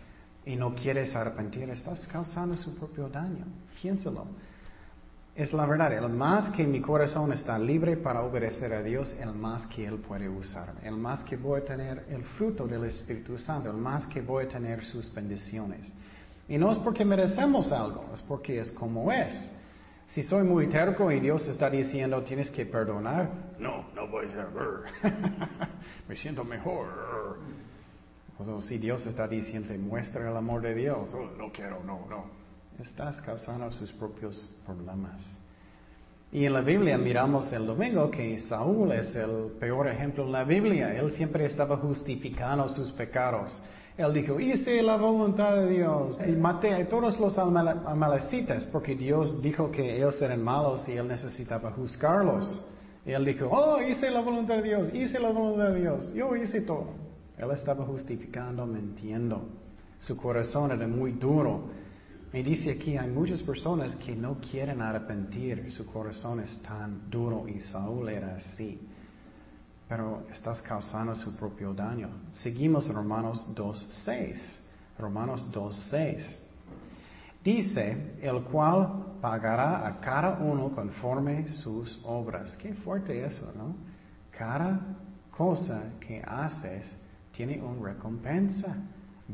y 0.46 0.56
no 0.56 0.74
quieres 0.74 1.16
arrepentir, 1.16 1.70
estás 1.70 2.06
causando 2.08 2.56
su 2.56 2.76
propio 2.76 3.10
daño. 3.10 3.46
Piénsalo. 3.82 4.26
Es 5.36 5.54
la 5.54 5.66
verdad, 5.66 5.94
el 5.94 6.10
más 6.10 6.50
que 6.50 6.68
mi 6.68 6.82
corazón 6.82 7.32
está 7.32 7.58
libre 7.58 7.96
para 7.96 8.22
obedecer 8.22 8.74
a 8.74 8.84
Dios, 8.84 9.16
el 9.20 9.32
más 9.32 9.66
que 9.68 9.86
Él 9.86 10.00
puede 10.00 10.28
usarme, 10.28 10.82
el 10.84 10.98
más 10.98 11.22
que 11.22 11.38
voy 11.38 11.62
a 11.62 11.66
tener 11.66 12.06
el 12.10 12.24
fruto 12.38 12.68
del 12.68 12.84
Espíritu 12.86 13.38
Santo, 13.38 13.70
el 13.70 13.78
más 13.78 14.06
que 14.08 14.22
voy 14.22 14.46
a 14.46 14.50
tener 14.50 14.84
sus 14.86 15.14
bendiciones. 15.14 15.88
Y 16.50 16.58
no 16.58 16.72
es 16.72 16.80
porque 16.80 17.06
merecemos 17.06 17.72
algo, 17.72 18.10
es 18.14 18.22
porque 18.24 18.60
es 18.60 18.72
como 18.74 19.10
es. 19.10 19.34
Si 20.08 20.24
soy 20.24 20.44
muy 20.44 20.68
terco 20.68 21.10
y 21.10 21.22
Dios 21.22 21.48
está 21.48 21.70
diciendo 21.70 22.22
tienes 22.24 22.52
que 22.52 22.66
perdonar, 22.66 23.32
no, 23.58 23.86
no 23.96 24.10
voy 24.10 24.26
a 24.26 24.30
ser. 24.32 25.12
Me 26.10 26.18
siento 26.18 26.44
mejor. 26.44 26.88
O 28.48 28.62
si 28.62 28.78
Dios 28.78 29.06
está 29.06 29.28
diciendo 29.28 29.74
muestra 29.78 30.30
el 30.30 30.36
amor 30.36 30.62
de 30.62 30.74
Dios, 30.74 31.14
oh, 31.14 31.38
no 31.38 31.52
quiero, 31.52 31.84
no, 31.84 32.06
no. 32.10 32.26
Estás 32.84 33.22
causando 33.22 33.70
sus 33.72 33.92
propios 33.92 34.50
problemas. 34.66 35.22
Y 36.32 36.46
en 36.46 36.54
la 36.54 36.62
Biblia 36.62 36.98
miramos 36.98 37.52
el 37.52 37.68
domingo 37.68 38.10
que 38.10 38.40
Saúl 38.40 38.94
es 38.94 39.14
el 39.16 39.52
peor 39.60 39.88
ejemplo 39.90 40.24
en 40.24 40.32
la 40.32 40.44
Biblia. 40.46 40.98
Él 40.98 41.12
siempre 41.12 41.46
estaba 41.46 41.78
justificando 41.78 42.70
sus 42.70 42.92
pecados. 42.94 43.52
Él 43.98 44.14
dijo, 44.14 44.40
hice 44.40 44.82
la 44.82 44.96
voluntad 44.96 45.56
de 45.58 45.70
Dios 45.70 46.18
y 46.26 46.32
maté 46.32 46.74
a 46.74 46.88
todos 46.88 47.20
los 47.20 47.38
amalecitas 47.38 48.66
porque 48.68 48.96
Dios 48.96 49.42
dijo 49.42 49.70
que 49.70 49.98
ellos 49.98 50.22
eran 50.22 50.42
malos 50.42 50.88
y 50.88 50.94
él 50.94 51.08
necesitaba 51.08 51.72
juzgarlos. 51.72 52.66
Y 53.06 53.12
él 53.12 53.26
dijo, 53.26 53.50
oh, 53.52 53.82
hice 53.82 54.10
la 54.10 54.22
voluntad 54.22 54.56
de 54.56 54.64
Dios, 54.64 54.94
hice 54.94 55.20
la 55.20 55.32
voluntad 55.32 55.70
de 55.70 55.82
Dios, 55.82 56.14
yo 56.14 56.36
hice 56.36 56.62
todo. 56.62 57.01
Él 57.42 57.52
estaba 57.52 57.86
justificando, 57.86 58.66
mintiendo. 58.66 59.50
Su 60.00 60.16
corazón 60.16 60.72
era 60.72 60.88
muy 60.88 61.12
duro. 61.12 61.66
Me 62.32 62.42
dice 62.42 62.72
aquí, 62.72 62.96
hay 62.96 63.10
muchas 63.10 63.42
personas 63.42 63.94
que 63.98 64.16
no 64.16 64.38
quieren 64.40 64.82
arrepentir, 64.82 65.70
su 65.72 65.86
corazón 65.86 66.40
es 66.40 66.62
tan 66.62 67.10
duro 67.10 67.46
y 67.48 67.60
Saúl 67.60 68.08
era 68.08 68.38
así 68.38 68.80
pero 69.92 70.24
estás 70.32 70.62
causando 70.62 71.18
su 71.18 71.36
propio 71.36 71.74
daño. 71.74 72.08
Seguimos 72.32 72.88
Romanos 72.88 73.46
2.6. 73.54 74.40
Romanos 74.98 75.52
2.6. 75.54 76.24
Dice, 77.44 78.16
el 78.22 78.42
cual 78.44 79.18
pagará 79.20 79.86
a 79.86 80.00
cada 80.00 80.38
uno 80.38 80.74
conforme 80.74 81.50
sus 81.50 82.00
obras. 82.06 82.56
Qué 82.62 82.74
fuerte 82.74 83.26
eso, 83.26 83.52
¿no? 83.54 83.76
Cada 84.32 84.80
cosa 85.30 85.92
que 86.00 86.24
haces 86.26 86.90
tiene 87.36 87.62
una 87.62 87.90
recompensa, 87.90 88.76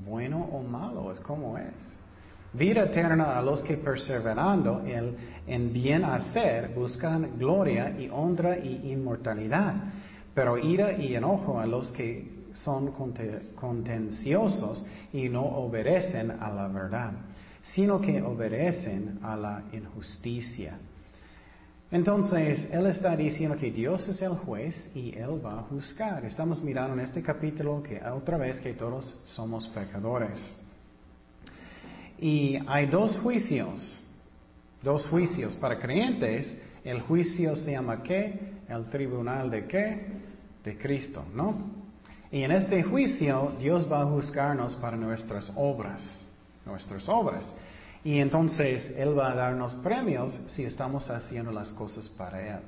bueno 0.06 0.42
o 0.52 0.62
malo, 0.62 1.12
es 1.12 1.20
como 1.22 1.58
es. 1.58 1.74
Vida 2.54 2.84
eterna 2.84 3.38
a 3.38 3.42
los 3.42 3.62
que 3.62 3.78
perseverando 3.78 4.84
en 4.86 5.74
bien 5.74 6.06
hacer 6.06 6.70
buscan 6.74 7.38
gloria 7.38 8.00
y 8.00 8.10
honra 8.10 8.58
y 8.58 8.92
inmortalidad 8.92 9.76
pero 10.38 10.56
ira 10.56 10.94
y 10.94 11.16
enojo 11.16 11.60
a 11.60 11.66
los 11.66 11.92
que 11.94 12.24
son 12.54 12.92
contenciosos 13.56 14.86
y 15.12 15.30
no 15.30 15.42
obedecen 15.42 16.30
a 16.30 16.52
la 16.52 16.68
verdad, 16.68 17.12
sino 17.64 18.00
que 18.00 18.22
obedecen 18.22 19.18
a 19.24 19.36
la 19.36 19.64
injusticia. 19.74 20.78
Entonces, 21.90 22.70
Él 22.72 22.88
está 22.88 23.16
diciendo 23.16 23.56
que 23.58 23.72
Dios 23.72 24.08
es 24.08 24.22
el 24.22 24.34
juez 24.34 24.76
y 24.94 25.18
Él 25.18 25.44
va 25.44 25.60
a 25.60 25.64
juzgar. 25.64 26.26
Estamos 26.26 26.62
mirando 26.62 26.94
en 26.94 27.02
este 27.02 27.22
capítulo 27.22 27.82
que 27.82 28.02
otra 28.02 28.38
vez 28.38 28.60
que 28.60 28.74
todos 28.74 29.24
somos 29.28 29.68
pecadores. 29.70 30.40
Y 32.20 32.58
hay 32.68 32.88
dos 32.88 33.18
juicios, 33.20 34.04
dos 34.84 35.06
juicios. 35.06 35.56
Para 35.56 35.80
creyentes, 35.80 36.58
el 36.84 37.02
juicio 37.02 37.56
se 37.56 37.72
llama 37.72 38.04
¿qué? 38.04 38.58
El 38.68 38.90
tribunal 38.90 39.50
de 39.50 39.66
qué? 39.66 40.28
de 40.68 40.78
Cristo, 40.78 41.24
¿no? 41.34 41.56
Y 42.30 42.44
en 42.44 42.52
este 42.52 42.84
juicio 42.84 43.54
Dios 43.58 43.90
va 43.90 44.02
a 44.02 44.06
juzgarnos 44.06 44.76
para 44.76 44.98
nuestras 44.98 45.50
obras, 45.56 46.04
nuestras 46.66 47.08
obras. 47.08 47.46
Y 48.08 48.20
entonces 48.22 48.90
Él 48.96 49.20
va 49.20 49.34
a 49.34 49.36
darnos 49.36 49.74
premios 49.84 50.34
si 50.56 50.64
estamos 50.64 51.10
haciendo 51.10 51.52
las 51.52 51.74
cosas 51.74 52.08
para 52.08 52.56
Él. 52.56 52.62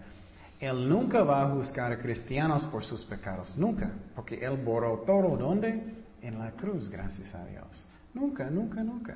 Él 0.60 0.90
nunca 0.90 1.24
va 1.24 1.44
a 1.44 1.50
juzgar 1.52 1.94
a 1.94 1.98
cristianos 1.98 2.66
por 2.66 2.84
sus 2.84 3.06
pecados, 3.06 3.58
nunca, 3.58 3.90
porque 4.14 4.36
Él 4.46 4.58
borró 4.58 4.98
todo, 5.08 5.38
¿dónde? 5.38 5.96
En 6.22 6.40
la 6.40 6.52
cruz, 6.52 6.90
gracias 6.90 7.34
a 7.34 7.46
Dios. 7.46 7.88
Nunca, 8.14 8.50
nunca, 8.50 8.84
nunca. 8.84 9.16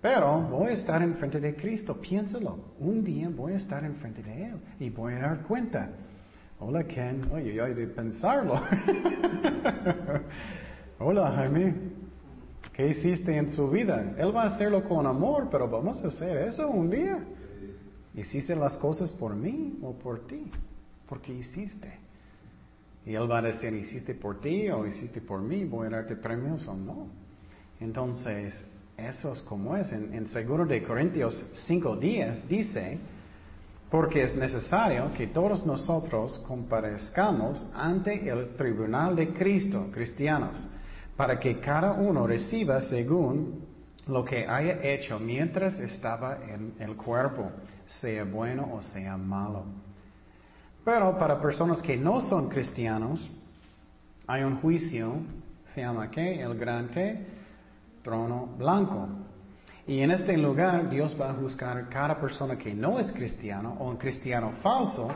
Pero 0.00 0.40
voy 0.42 0.68
a 0.68 0.74
estar 0.74 1.02
enfrente 1.02 1.40
de 1.40 1.56
Cristo, 1.56 2.00
piénsalo. 2.00 2.76
Un 2.78 3.02
día 3.02 3.28
voy 3.28 3.54
a 3.54 3.56
estar 3.56 3.84
enfrente 3.84 4.22
de 4.22 4.50
Él 4.50 4.60
y 4.78 4.88
voy 4.88 5.14
a 5.14 5.18
dar 5.18 5.42
cuenta. 5.42 5.90
Hola 6.60 6.84
Ken, 6.84 7.28
oye, 7.32 7.60
hay 7.60 7.74
de 7.74 7.88
pensarlo. 7.88 8.62
Hola 11.00 11.32
Jaime, 11.32 11.74
¿qué 12.78 12.86
hiciste 12.86 13.36
en 13.36 13.50
su 13.50 13.68
vida? 13.68 14.14
Él 14.16 14.34
va 14.34 14.44
a 14.44 14.46
hacerlo 14.54 14.88
con 14.88 15.04
amor, 15.04 15.48
pero 15.50 15.68
vamos 15.68 16.02
a 16.04 16.06
hacer 16.06 16.48
eso 16.48 16.68
un 16.68 16.88
día. 16.88 17.18
¿Hiciste 18.14 18.54
las 18.54 18.76
cosas 18.76 19.10
por 19.10 19.34
mí 19.34 19.80
o 19.82 19.94
por 19.94 20.28
ti? 20.28 20.48
Porque 21.08 21.34
hiciste. 21.34 21.92
Y 23.04 23.14
él 23.14 23.28
va 23.28 23.38
a 23.38 23.42
decir, 23.42 23.74
¿hiciste 23.74 24.14
por 24.14 24.40
ti 24.40 24.70
o 24.70 24.86
hiciste 24.86 25.20
por 25.20 25.42
mí? 25.42 25.64
¿Voy 25.64 25.88
a 25.88 25.90
darte 25.90 26.14
premios 26.14 26.68
o 26.68 26.74
no? 26.76 27.08
Entonces, 27.80 28.54
eso 28.96 29.32
es 29.32 29.40
como 29.40 29.76
es. 29.76 29.90
En, 29.90 30.14
en 30.14 30.28
Seguro 30.28 30.64
de 30.64 30.80
Corintios 30.84 31.34
5 31.66 31.96
días 31.96 32.48
dice, 32.48 32.96
porque 33.90 34.22
es 34.22 34.36
necesario 34.36 35.12
que 35.16 35.26
todos 35.26 35.66
nosotros 35.66 36.38
comparezcamos 36.46 37.68
ante 37.74 38.28
el 38.28 38.54
tribunal 38.54 39.16
de 39.16 39.32
Cristo, 39.32 39.88
cristianos, 39.92 40.64
para 41.18 41.40
que 41.40 41.58
cada 41.58 41.94
uno 41.94 42.28
reciba 42.28 42.80
según 42.80 43.66
lo 44.06 44.24
que 44.24 44.46
haya 44.46 44.78
hecho 44.84 45.18
mientras 45.18 45.76
estaba 45.80 46.38
en 46.48 46.74
el 46.78 46.94
cuerpo, 46.94 47.50
sea 48.00 48.22
bueno 48.22 48.72
o 48.72 48.80
sea 48.82 49.16
malo. 49.16 49.64
Pero 50.84 51.18
para 51.18 51.42
personas 51.42 51.82
que 51.82 51.96
no 51.96 52.20
son 52.20 52.48
cristianos, 52.48 53.28
hay 54.28 54.44
un 54.44 54.60
juicio, 54.60 55.14
se 55.74 55.80
llama 55.80 56.08
¿qué? 56.08 56.40
El 56.40 56.56
gran 56.56 56.88
¿qué? 56.90 57.26
Trono 58.04 58.54
blanco. 58.56 59.08
Y 59.88 59.98
en 59.98 60.12
este 60.12 60.38
lugar 60.38 60.88
Dios 60.88 61.16
va 61.20 61.30
a 61.30 61.34
juzgar 61.34 61.88
cada 61.88 62.20
persona 62.20 62.56
que 62.56 62.72
no 62.72 63.00
es 63.00 63.10
cristiano 63.10 63.76
o 63.80 63.88
un 63.88 63.96
cristiano 63.96 64.52
falso 64.62 65.08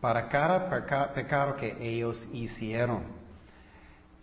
para 0.00 0.30
cada 0.30 1.12
pecado 1.12 1.56
que 1.56 1.76
ellos 1.78 2.26
hicieron. 2.32 3.21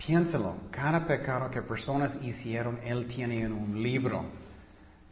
Piénsalo, 0.06 0.56
cada 0.72 1.06
pecado 1.06 1.52
que 1.52 1.62
personas 1.62 2.18
hicieron, 2.24 2.80
Él 2.84 3.08
tiene 3.08 3.42
en 3.42 3.52
un 3.52 3.84
libro. 3.84 4.24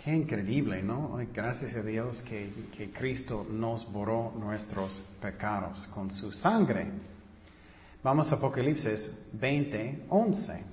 Qué 0.04 0.16
increíble, 0.16 0.82
¿no? 0.82 1.20
Gracias 1.34 1.76
a 1.76 1.82
Dios 1.82 2.22
que, 2.22 2.70
que 2.76 2.92
Cristo 2.92 3.46
nos 3.52 3.92
borró 3.92 4.32
nuestros 4.40 4.98
pecados 5.22 5.86
con 5.94 6.10
su 6.10 6.32
sangre. 6.32 6.88
Vamos 8.02 8.32
a 8.32 8.36
Apocalipsis 8.36 9.12
20, 9.34 10.06
11. 10.10 10.64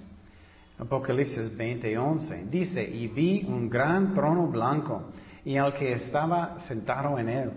Apocalipsis 0.78 1.56
20:11. 1.56 2.48
Dice, 2.50 2.82
y 2.82 3.08
vi 3.08 3.44
un 3.46 3.68
gran 3.68 4.14
trono 4.14 4.46
blanco 4.46 5.10
y 5.44 5.56
al 5.56 5.74
que 5.74 5.92
estaba 5.92 6.60
sentado 6.68 7.18
en 7.18 7.28
él, 7.28 7.50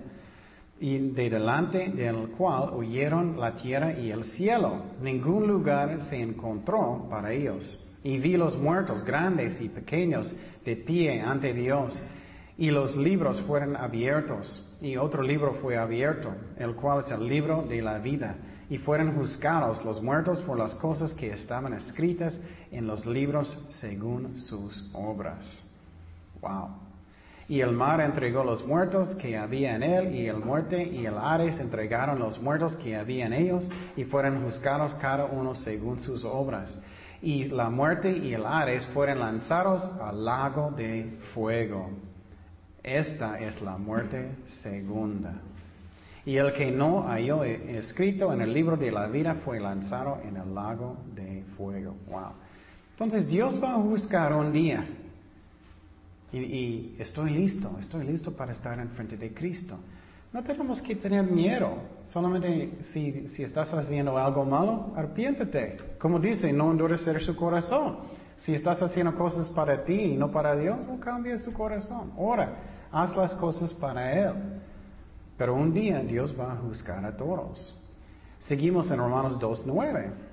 y 0.79 0.97
de 0.97 1.29
delante 1.29 1.89
del 1.89 2.29
cual 2.37 2.71
huyeron 2.73 3.39
la 3.39 3.55
tierra 3.55 3.97
y 3.97 4.11
el 4.11 4.23
cielo. 4.23 4.83
Ningún 5.01 5.47
lugar 5.47 6.01
se 6.09 6.21
encontró 6.21 7.07
para 7.09 7.31
ellos. 7.31 7.83
Y 8.03 8.19
vi 8.19 8.37
los 8.37 8.57
muertos, 8.57 9.03
grandes 9.03 9.59
y 9.59 9.69
pequeños, 9.69 10.33
de 10.63 10.75
pie 10.75 11.21
ante 11.21 11.53
Dios. 11.53 12.01
Y 12.57 12.71
los 12.71 12.95
libros 12.95 13.41
fueron 13.41 13.75
abiertos. 13.75 14.63
Y 14.81 14.97
otro 14.97 15.23
libro 15.23 15.55
fue 15.61 15.77
abierto, 15.77 16.33
el 16.57 16.75
cual 16.75 17.03
es 17.03 17.11
el 17.11 17.27
libro 17.27 17.63
de 17.63 17.81
la 17.81 17.97
vida 17.97 18.35
y 18.69 18.77
fueron 18.77 19.15
juzgados 19.15 19.83
los 19.85 20.01
muertos 20.01 20.41
por 20.41 20.57
las 20.57 20.73
cosas 20.75 21.13
que 21.13 21.31
estaban 21.31 21.73
escritas 21.73 22.37
en 22.71 22.85
los 22.85 23.05
libros 23.05 23.65
según 23.79 24.37
sus 24.37 24.89
obras. 24.93 25.45
Wow. 26.41 26.69
Y 27.49 27.61
el 27.61 27.71
mar 27.71 28.01
entregó 28.01 28.43
los 28.43 28.65
muertos 28.67 29.15
que 29.15 29.37
había 29.37 29.75
en 29.75 29.83
él, 29.83 30.13
y 30.13 30.27
el 30.27 30.37
muerte 30.37 30.83
y 30.83 31.05
el 31.05 31.17
Ares 31.17 31.59
entregaron 31.59 32.19
los 32.19 32.41
muertos 32.41 32.75
que 32.75 32.95
había 32.95 33.25
en 33.25 33.33
ellos, 33.33 33.69
y 33.95 34.03
fueron 34.03 34.43
juzgados 34.43 34.93
cada 34.95 35.25
uno 35.25 35.55
según 35.55 35.99
sus 35.99 36.25
obras. 36.25 36.77
Y 37.21 37.45
la 37.45 37.69
muerte 37.69 38.11
y 38.11 38.33
el 38.33 38.45
Ares 38.45 38.85
fueron 38.87 39.19
lanzados 39.19 39.83
al 40.01 40.25
lago 40.25 40.71
de 40.71 41.17
fuego. 41.33 41.89
Esta 42.83 43.39
es 43.39 43.61
la 43.61 43.77
muerte 43.77 44.29
segunda. 44.61 45.33
Y 46.25 46.35
el 46.35 46.51
que 46.53 46.69
no 46.69 47.03
halló 47.03 47.45
escrito 47.45 48.33
en 48.33 48.41
el 48.41 48.53
libro 48.53 48.75
de 48.75 48.91
la 48.91 49.07
vida 49.07 49.35
fue 49.45 49.61
lanzado 49.61 50.19
en 50.27 50.35
el 50.35 50.53
lago 50.53 50.97
de 51.15 51.45
fuego. 51.55 51.95
Wow. 52.09 52.33
Entonces 52.91 53.27
Dios 53.27 53.61
va 53.63 53.71
a 53.71 53.75
juzgar 53.75 54.33
un 54.33 54.51
día. 54.51 54.85
Y, 56.31 56.95
estoy 56.99 57.31
listo, 57.31 57.77
estoy 57.79 58.05
listo 58.05 58.31
para 58.33 58.51
estar 58.51 58.77
en 58.79 58.89
frente 58.89 59.17
de 59.17 59.33
Cristo. 59.33 59.77
No 60.33 60.43
tenemos 60.43 60.81
que 60.81 60.95
tener 60.95 61.23
miedo. 61.23 61.77
Solamente 62.05 62.79
si, 62.91 63.29
si 63.29 63.43
estás 63.43 63.73
haciendo 63.73 64.17
algo 64.17 64.43
malo, 64.43 64.93
arpiéntete. 64.95 65.77
Como 65.99 66.19
dice, 66.19 66.51
no 66.51 66.71
endurecer 66.71 67.23
su 67.23 67.35
corazón. 67.35 67.99
Si 68.37 68.53
estás 68.53 68.81
haciendo 68.81 69.15
cosas 69.15 69.47
para 69.49 69.83
ti 69.83 69.99
y 69.99 70.17
no 70.17 70.31
para 70.31 70.55
Dios, 70.55 70.77
no 70.85 70.99
cambie 70.99 71.37
su 71.39 71.53
corazón. 71.53 72.11
Ora, 72.17 72.55
haz 72.91 73.15
las 73.15 73.33
cosas 73.35 73.73
para 73.73 74.11
Él. 74.13 74.33
Pero 75.37 75.55
un 75.55 75.73
día 75.73 75.99
Dios 75.99 76.35
va 76.37 76.53
a 76.53 76.57
juzgar 76.57 77.05
a 77.05 77.15
todos. 77.15 77.75
Seguimos 78.47 78.91
en 78.91 78.97
Romanos 78.97 79.39
2.9. 79.39 80.26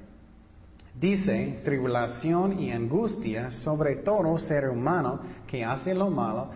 Dice, 0.94 1.60
tribulación 1.64 2.60
y 2.60 2.70
angustia 2.70 3.50
sobre 3.50 3.96
todo 3.96 4.38
ser 4.38 4.68
humano 4.68 5.20
que 5.48 5.64
hace 5.64 5.92
lo 5.92 6.08
malo, 6.08 6.50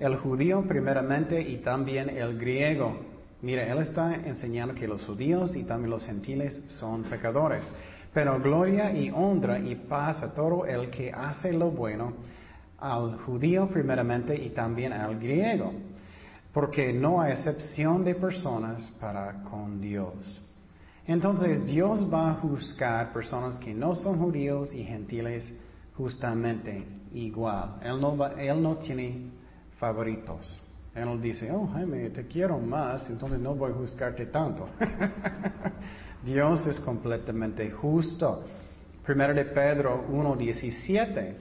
el 0.00 0.16
judío 0.16 0.62
primeramente 0.66 1.40
y 1.40 1.58
también 1.58 2.08
el 2.08 2.38
griego. 2.38 2.96
Mira, 3.42 3.64
él 3.70 3.78
está 3.78 4.14
enseñando 4.14 4.74
que 4.74 4.88
los 4.88 5.04
judíos 5.04 5.54
y 5.54 5.64
también 5.64 5.90
los 5.90 6.04
gentiles 6.06 6.64
son 6.68 7.04
pecadores. 7.04 7.62
Pero 8.14 8.40
gloria 8.40 8.90
y 8.90 9.10
honra 9.10 9.58
y 9.58 9.74
paz 9.74 10.22
a 10.22 10.32
todo 10.32 10.64
el 10.64 10.88
que 10.88 11.12
hace 11.12 11.52
lo 11.52 11.70
bueno, 11.70 12.14
al 12.78 13.18
judío 13.18 13.68
primeramente 13.68 14.34
y 14.34 14.50
también 14.50 14.94
al 14.94 15.18
griego. 15.18 15.72
Porque 16.54 16.92
no 16.92 17.20
hay 17.20 17.32
excepción 17.32 18.02
de 18.02 18.14
personas 18.14 18.80
para 18.98 19.42
con 19.42 19.78
Dios. 19.78 20.53
Entonces 21.06 21.66
Dios 21.66 22.12
va 22.12 22.30
a 22.30 22.34
juzgar 22.34 23.12
personas 23.12 23.58
que 23.58 23.74
no 23.74 23.94
son 23.94 24.18
judíos 24.18 24.72
y 24.72 24.84
gentiles 24.84 25.46
justamente 25.96 26.86
igual. 27.12 27.76
Él 27.82 28.00
no, 28.62 28.76
tiene 28.78 29.30
favoritos. 29.78 30.60
Él 30.94 31.20
dice, 31.20 31.50
oh 31.52 31.66
Jaime, 31.66 32.08
te 32.10 32.26
quiero 32.26 32.58
más, 32.58 33.08
entonces 33.10 33.38
no 33.38 33.54
voy 33.54 33.72
a 33.72 33.74
juzgarte 33.74 34.26
tanto. 34.26 34.68
Dios 36.24 36.66
es 36.66 36.80
completamente 36.80 37.70
justo. 37.70 38.44
Primero 39.04 39.34
de 39.34 39.44
Pedro 39.44 40.06
1.17. 40.08 41.34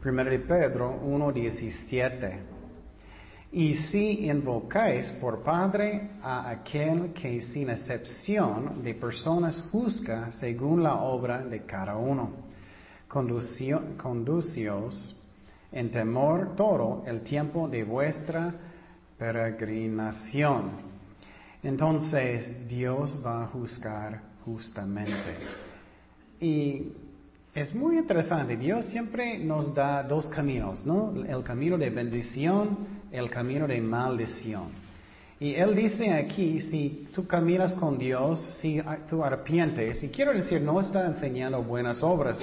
Primero 0.00 0.30
de 0.30 0.38
Pedro 0.38 1.00
1.17. 1.02 2.55
Y 3.52 3.74
si 3.74 4.28
invocáis 4.28 5.10
por 5.20 5.42
Padre 5.42 6.10
a 6.22 6.50
aquel 6.50 7.12
que 7.12 7.40
sin 7.40 7.70
excepción 7.70 8.82
de 8.82 8.94
personas 8.94 9.68
juzga 9.70 10.32
según 10.32 10.82
la 10.82 10.96
obra 10.96 11.42
de 11.42 11.64
cada 11.64 11.96
uno, 11.96 12.30
conducíos 13.08 15.16
en 15.72 15.90
temor 15.90 16.54
todo 16.56 17.04
el 17.06 17.22
tiempo 17.22 17.68
de 17.68 17.84
vuestra 17.84 18.52
peregrinación. 19.18 20.96
Entonces 21.62 22.68
Dios 22.68 23.22
va 23.24 23.44
a 23.44 23.46
juzgar 23.46 24.20
justamente. 24.44 25.38
Y 26.40 26.92
es 27.54 27.74
muy 27.74 27.96
interesante, 27.96 28.56
Dios 28.56 28.84
siempre 28.86 29.38
nos 29.38 29.74
da 29.74 30.02
dos 30.02 30.28
caminos, 30.28 30.84
¿no? 30.84 31.14
El 31.26 31.42
camino 31.42 31.78
de 31.78 31.88
bendición 31.88 32.95
el 33.10 33.30
camino 33.30 33.66
de 33.66 33.80
maldición. 33.80 34.86
Y 35.38 35.54
él 35.54 35.74
dice 35.76 36.14
aquí, 36.14 36.62
si 36.62 37.08
tú 37.14 37.26
caminas 37.26 37.74
con 37.74 37.98
Dios, 37.98 38.40
si 38.60 38.80
tú 39.08 39.22
arrepientes, 39.22 40.02
y 40.02 40.08
quiero 40.08 40.32
decir, 40.32 40.62
no 40.62 40.80
está 40.80 41.04
enseñando 41.04 41.62
buenas 41.62 42.02
obras, 42.02 42.38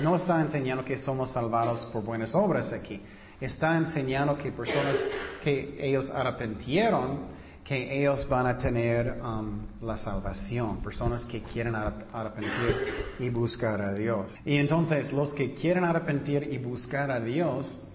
no 0.00 0.14
está 0.14 0.40
enseñando 0.40 0.84
que 0.84 0.96
somos 0.96 1.30
salvados 1.30 1.84
por 1.86 2.04
buenas 2.04 2.32
obras 2.34 2.72
aquí, 2.72 3.00
está 3.40 3.76
enseñando 3.76 4.38
que 4.38 4.52
personas 4.52 4.94
que 5.42 5.76
ellos 5.80 6.08
arrepintieron, 6.08 7.40
que 7.64 8.00
ellos 8.00 8.28
van 8.28 8.46
a 8.46 8.58
tener 8.58 9.20
um, 9.22 9.66
la 9.82 9.96
salvación, 9.98 10.82
personas 10.82 11.24
que 11.24 11.42
quieren 11.42 11.74
arrepentir 11.74 12.76
y 13.18 13.28
buscar 13.28 13.80
a 13.80 13.92
Dios. 13.92 14.32
Y 14.44 14.56
entonces 14.56 15.12
los 15.12 15.32
que 15.34 15.54
quieren 15.54 15.84
arrepentir 15.84 16.48
y 16.52 16.58
buscar 16.58 17.10
a 17.10 17.20
Dios, 17.20 17.89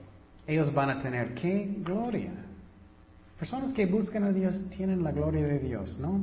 ellos 0.48 0.74
van 0.74 0.90
a 0.90 1.02
tener 1.02 1.34
qué 1.36 1.76
gloria. 1.80 2.32
Personas 3.40 3.74
que 3.74 3.86
buscan 3.86 4.24
a 4.24 4.32
Dios 4.32 4.70
tienen 4.76 5.04
la 5.04 5.12
gloria 5.12 5.46
de 5.46 5.60
Dios, 5.60 5.98
¿no? 6.00 6.22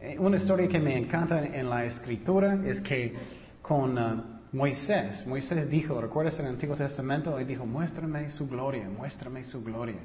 Eh, 0.00 0.18
una 0.18 0.36
historia 0.36 0.66
que 0.66 0.80
me 0.80 0.98
encanta 0.98 1.44
en 1.44 1.70
la 1.70 1.84
escritura 1.84 2.58
es 2.66 2.80
que 2.80 3.14
con 3.62 3.96
uh, 3.96 4.22
Moisés, 4.52 5.24
Moisés 5.26 5.70
dijo, 5.70 6.00
¿recuerdas 6.00 6.38
en 6.40 6.46
el 6.46 6.52
Antiguo 6.54 6.74
Testamento? 6.74 7.38
Él 7.38 7.46
dijo, 7.46 7.64
muéstrame 7.64 8.30
su 8.32 8.48
gloria, 8.48 8.88
muéstrame 8.88 9.44
su 9.44 9.62
gloria. 9.62 10.00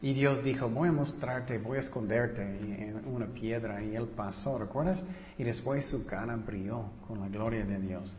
Y 0.00 0.12
Dios 0.12 0.44
dijo, 0.44 0.68
voy 0.68 0.90
a 0.90 0.92
mostrarte, 0.92 1.58
voy 1.58 1.78
a 1.78 1.80
esconderte 1.80 2.42
en 2.42 3.02
una 3.06 3.26
piedra. 3.26 3.82
Y 3.82 3.96
él 3.96 4.06
pasó, 4.14 4.58
¿recuerdas? 4.58 5.00
Y 5.36 5.42
después 5.42 5.86
su 5.86 6.06
cara 6.06 6.36
brilló 6.36 6.84
con 7.08 7.20
la 7.20 7.28
gloria 7.28 7.64
de 7.64 7.80
Dios. 7.80 8.14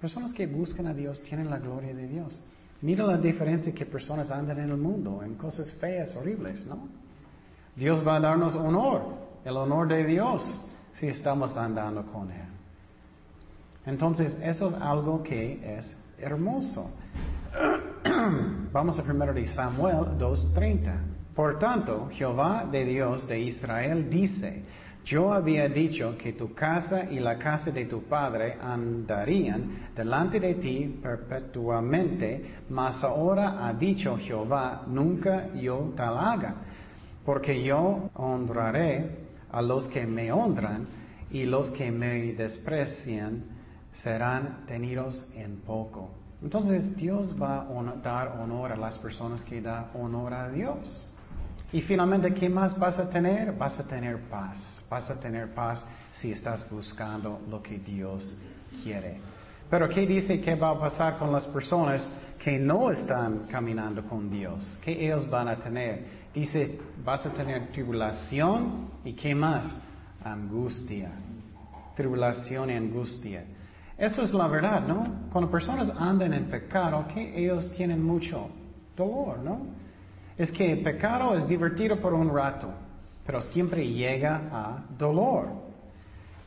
Personas 0.00 0.32
que 0.32 0.46
buscan 0.46 0.86
a 0.86 0.94
Dios 0.94 1.22
tienen 1.22 1.48
la 1.48 1.58
gloria 1.58 1.94
de 1.94 2.06
Dios. 2.06 2.42
Mira 2.82 3.04
la 3.04 3.18
diferencia 3.18 3.74
que 3.74 3.84
personas 3.84 4.30
andan 4.30 4.58
en 4.58 4.70
el 4.70 4.76
mundo, 4.76 5.22
en 5.22 5.34
cosas 5.34 5.70
feas, 5.74 6.14
horribles, 6.16 6.64
¿no? 6.66 6.88
Dios 7.76 8.06
va 8.06 8.16
a 8.16 8.20
darnos 8.20 8.54
honor, 8.54 9.02
el 9.44 9.56
honor 9.56 9.88
de 9.88 10.04
Dios, 10.04 10.42
si 10.98 11.08
estamos 11.08 11.56
andando 11.56 12.04
con 12.06 12.30
Él. 12.30 12.48
Entonces, 13.86 14.36
eso 14.42 14.68
es 14.68 14.74
algo 14.74 15.22
que 15.22 15.78
es 15.78 15.96
hermoso. 16.18 16.90
Vamos 18.72 18.98
a 18.98 19.02
primero 19.02 19.32
de 19.32 19.46
Samuel 19.48 20.18
2.30. 20.18 20.94
Por 21.34 21.58
tanto, 21.58 22.08
Jehová 22.12 22.66
de 22.70 22.84
Dios 22.84 23.26
de 23.26 23.40
Israel 23.40 24.10
dice, 24.10 24.62
yo 25.10 25.32
había 25.32 25.68
dicho 25.68 26.16
que 26.16 26.34
tu 26.34 26.54
casa 26.54 27.10
y 27.10 27.18
la 27.18 27.36
casa 27.36 27.72
de 27.72 27.86
tu 27.86 28.04
padre 28.04 28.56
andarían 28.62 29.88
delante 29.96 30.38
de 30.38 30.54
ti 30.54 31.00
perpetuamente, 31.02 32.58
mas 32.68 33.02
ahora 33.02 33.66
ha 33.66 33.72
dicho 33.72 34.16
Jehová, 34.16 34.84
nunca 34.86 35.52
yo 35.54 35.92
tal 35.96 36.16
haga, 36.16 36.54
porque 37.24 37.60
yo 37.60 38.08
honraré 38.14 39.10
a 39.50 39.60
los 39.60 39.88
que 39.88 40.06
me 40.06 40.30
honran 40.30 40.86
y 41.32 41.44
los 41.44 41.70
que 41.70 41.90
me 41.90 42.32
desprecian 42.34 43.42
serán 44.04 44.64
tenidos 44.68 45.28
en 45.34 45.56
poco. 45.62 46.10
Entonces 46.40 46.96
Dios 46.96 47.34
va 47.40 47.62
a 47.62 47.96
dar 47.96 48.38
honor 48.40 48.70
a 48.70 48.76
las 48.76 48.96
personas 48.98 49.40
que 49.40 49.60
dan 49.60 49.86
honor 49.92 50.34
a 50.34 50.48
Dios. 50.50 51.12
Y 51.72 51.82
finalmente, 51.82 52.32
¿qué 52.32 52.48
más 52.48 52.78
vas 52.78 52.96
a 52.98 53.10
tener? 53.10 53.52
Vas 53.58 53.78
a 53.78 53.86
tener 53.88 54.16
paz. 54.28 54.79
Vas 54.90 55.08
a 55.08 55.20
tener 55.20 55.54
paz 55.54 55.84
si 56.20 56.32
estás 56.32 56.68
buscando 56.68 57.40
lo 57.48 57.62
que 57.62 57.78
Dios 57.78 58.36
quiere. 58.82 59.20
Pero 59.70 59.88
¿qué 59.88 60.04
dice 60.04 60.40
que 60.40 60.56
va 60.56 60.70
a 60.70 60.80
pasar 60.80 61.16
con 61.16 61.30
las 61.30 61.44
personas 61.46 62.10
que 62.40 62.58
no 62.58 62.90
están 62.90 63.46
caminando 63.48 64.02
con 64.08 64.28
Dios? 64.28 64.78
¿Qué 64.82 65.06
ellos 65.06 65.30
van 65.30 65.46
a 65.46 65.56
tener? 65.60 66.04
Dice, 66.34 66.76
vas 67.04 67.24
a 67.24 67.30
tener 67.30 67.70
tribulación 67.70 68.90
y 69.04 69.12
¿qué 69.12 69.32
más? 69.32 69.64
Angustia. 70.24 71.12
Tribulación 71.94 72.70
y 72.70 72.74
angustia. 72.74 73.44
Eso 73.96 74.22
es 74.22 74.32
la 74.32 74.48
verdad, 74.48 74.88
¿no? 74.88 75.28
Cuando 75.30 75.50
personas 75.50 75.88
andan 75.96 76.32
en 76.32 76.50
pecado, 76.50 77.06
que 77.14 77.38
ellos 77.38 77.72
tienen 77.76 78.02
mucho 78.02 78.48
dolor, 78.96 79.38
¿no? 79.38 79.60
Es 80.36 80.50
que 80.50 80.72
el 80.72 80.82
pecado 80.82 81.36
es 81.36 81.46
divertido 81.46 82.00
por 82.00 82.14
un 82.14 82.34
rato, 82.34 82.72
pero 83.30 83.42
siempre 83.42 83.86
llega 83.86 84.48
a 84.50 84.84
dolor. 84.98 85.46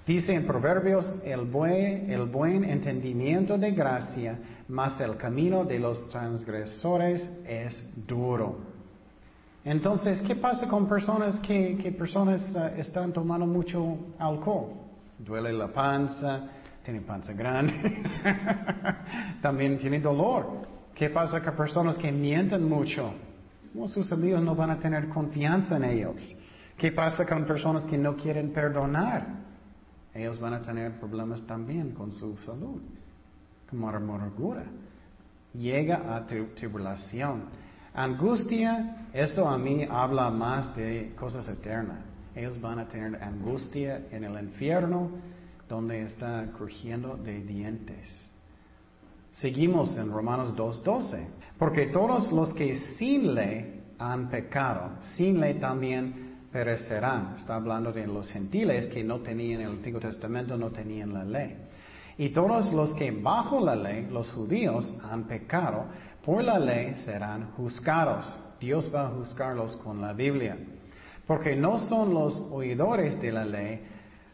Dice 0.05 0.33
en 0.33 0.45
Proverbios, 0.45 1.21
el 1.23 1.45
buen, 1.45 2.65
entendimiento 2.65 3.57
de 3.57 3.71
gracia, 3.71 4.37
más 4.67 4.99
el 4.99 5.15
camino 5.15 5.63
de 5.63 5.79
los 5.79 6.09
transgresores 6.09 7.21
es 7.47 7.89
duro. 8.05 8.57
Entonces, 9.63 10.19
¿qué 10.27 10.35
pasa 10.35 10.67
con 10.67 10.89
personas 10.89 11.39
que, 11.39 11.77
que 11.77 11.93
personas 11.93 12.53
eh, 12.53 12.73
están 12.79 13.13
tomando 13.13 13.45
mucho 13.45 13.99
alcohol? 14.19 14.73
Duele 15.17 15.53
la 15.53 15.69
panza, 15.69 16.49
tiene 16.83 16.99
panza 16.99 17.31
grande, 17.31 18.03
también 19.41 19.77
tiene 19.77 20.01
dolor. 20.01 20.67
¿Qué 20.93 21.09
pasa 21.09 21.41
con 21.41 21.55
personas 21.55 21.95
que 21.95 22.11
mienten 22.11 22.67
mucho? 22.67 23.13
sus 23.87 24.11
amigos 24.11 24.41
no 24.41 24.53
van 24.53 24.71
a 24.71 24.79
tener 24.79 25.07
confianza 25.07 25.77
en 25.77 25.85
ellos. 25.85 26.27
¿Qué 26.77 26.91
pasa 26.91 27.25
con 27.25 27.45
personas 27.45 27.83
que 27.83 27.97
no 27.97 28.15
quieren 28.15 28.51
perdonar? 28.51 29.27
Ellos 30.13 30.39
van 30.39 30.53
a 30.53 30.61
tener 30.61 30.99
problemas 30.99 31.41
también 31.43 31.91
con 31.91 32.11
su 32.13 32.37
salud, 32.37 32.81
como 33.69 33.89
amargura. 33.89 34.65
Llega 35.53 36.15
a 36.15 36.25
tribulación. 36.25 37.45
Angustia, 37.93 39.07
eso 39.13 39.47
a 39.47 39.57
mí 39.57 39.85
habla 39.89 40.29
más 40.29 40.75
de 40.75 41.13
cosas 41.17 41.47
eternas. 41.47 42.03
Ellos 42.35 42.59
van 42.59 42.79
a 42.79 42.87
tener 42.87 43.21
angustia 43.21 44.07
en 44.11 44.23
el 44.23 44.43
infierno, 44.43 45.11
donde 45.69 46.03
está 46.03 46.47
crujiendo 46.57 47.17
de 47.17 47.41
dientes. 47.41 48.09
Seguimos 49.33 49.95
en 49.97 50.11
Romanos 50.11 50.55
2.12. 50.55 51.43
Porque 51.57 51.87
todos 51.87 52.31
los 52.31 52.53
que 52.53 52.75
sin 52.97 53.33
ley 53.33 53.81
han 53.99 54.29
pecado, 54.29 54.97
sin 55.15 55.39
ley 55.39 55.59
también 55.59 56.22
perecerán. 56.53 57.33
Está 57.37 57.55
hablando 57.55 57.91
de 57.91 58.05
los 58.07 58.29
gentiles 58.31 58.87
que 58.93 59.03
no 59.03 59.19
tenían 59.19 59.61
el 59.61 59.71
Antiguo 59.71 59.99
Testamento, 59.99 60.55
no 60.55 60.69
tenían 60.69 61.13
la 61.13 61.25
ley. 61.25 61.57
Y 62.17 62.29
todos 62.29 62.71
los 62.71 62.93
que 62.93 63.11
bajo 63.11 63.59
la 63.59 63.75
ley, 63.75 64.07
los 64.11 64.31
judíos, 64.31 64.93
han 65.11 65.23
pecado, 65.23 65.85
por 66.23 66.43
la 66.43 66.59
ley 66.59 66.95
serán 67.03 67.51
juzgados. 67.53 68.25
Dios 68.59 68.89
va 68.93 69.07
a 69.07 69.09
juzgarlos 69.09 69.75
con 69.77 69.99
la 69.99 70.13
Biblia. 70.13 70.57
Porque 71.25 71.55
no 71.55 71.79
son 71.79 72.13
los 72.13 72.37
oidores 72.51 73.19
de 73.19 73.31
la 73.31 73.45
ley 73.45 73.81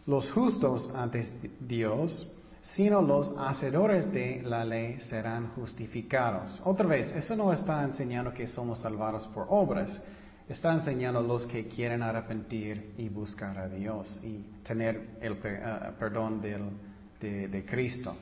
los 0.06 0.32
justos 0.32 0.90
ante 0.96 1.24
Dios, 1.60 2.36
sino 2.62 3.02
los 3.02 3.36
hacedores 3.38 4.12
de 4.12 4.42
la 4.44 4.66
ley 4.66 5.00
serán 5.02 5.50
justificados. 5.50 6.60
Otra 6.66 6.88
vez, 6.88 7.16
eso 7.16 7.36
no 7.36 7.54
está 7.54 7.84
enseñando 7.84 8.34
que 8.34 8.48
somos 8.48 8.80
salvados 8.80 9.28
por 9.28 9.46
obras, 9.50 10.02
está 10.50 10.74
enseñando 10.74 11.20
a 11.20 11.24
los 11.24 11.46
que 11.46 11.68
quieren 11.68 12.02
arrepentir 12.02 12.94
y 12.98 13.08
buscar 13.08 13.58
a 13.58 13.70
Dios 13.70 14.20
y 14.24 14.46
tener 14.64 15.18
el 15.22 15.34
eh, 15.44 15.92
perdón 16.00 16.42
de, 16.42 17.66
Cristo. 17.66 18.16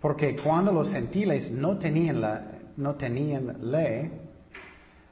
Porque 0.00 0.36
cuando 0.36 0.72
los 0.72 0.90
gentiles 0.90 1.50
no 1.50 1.76
tenían, 1.76 2.20
la, 2.22 2.42
no 2.78 2.94
tenían 2.94 3.70
ley, 3.70 4.10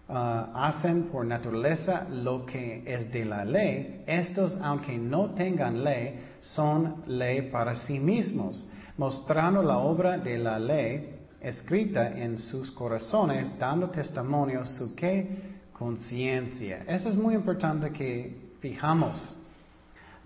uh, 0.09 0.13
hacen 0.55 1.05
por 1.05 1.27
naturaleza 1.27 2.09
lo 2.09 2.47
que 2.47 2.83
es 2.87 3.13
de 3.13 3.27
la 3.27 3.45
ley, 3.45 4.05
estos, 4.07 4.57
aunque 4.63 4.97
no 4.97 5.35
tengan 5.35 5.85
ley, 5.85 6.19
son 6.41 7.03
ley 7.07 7.51
para 7.51 7.75
sí 7.75 7.99
mismos, 7.99 8.71
mostrando 8.97 9.63
la 9.63 9.77
obra 9.77 10.17
de 10.17 10.39
la 10.39 10.59
ley 10.59 11.15
escrita 11.43 12.09
en 12.19 12.39
sus 12.39 12.71
corazones, 12.71 13.59
dando 13.59 13.91
testimonio 13.91 14.65
su 14.65 14.95
qué 14.95 15.58
conciencia. 15.79 16.85
Eso 16.88 17.09
es 17.09 17.14
muy 17.14 17.35
importante 17.35 17.93
que 17.93 18.51
fijamos. 18.61 19.37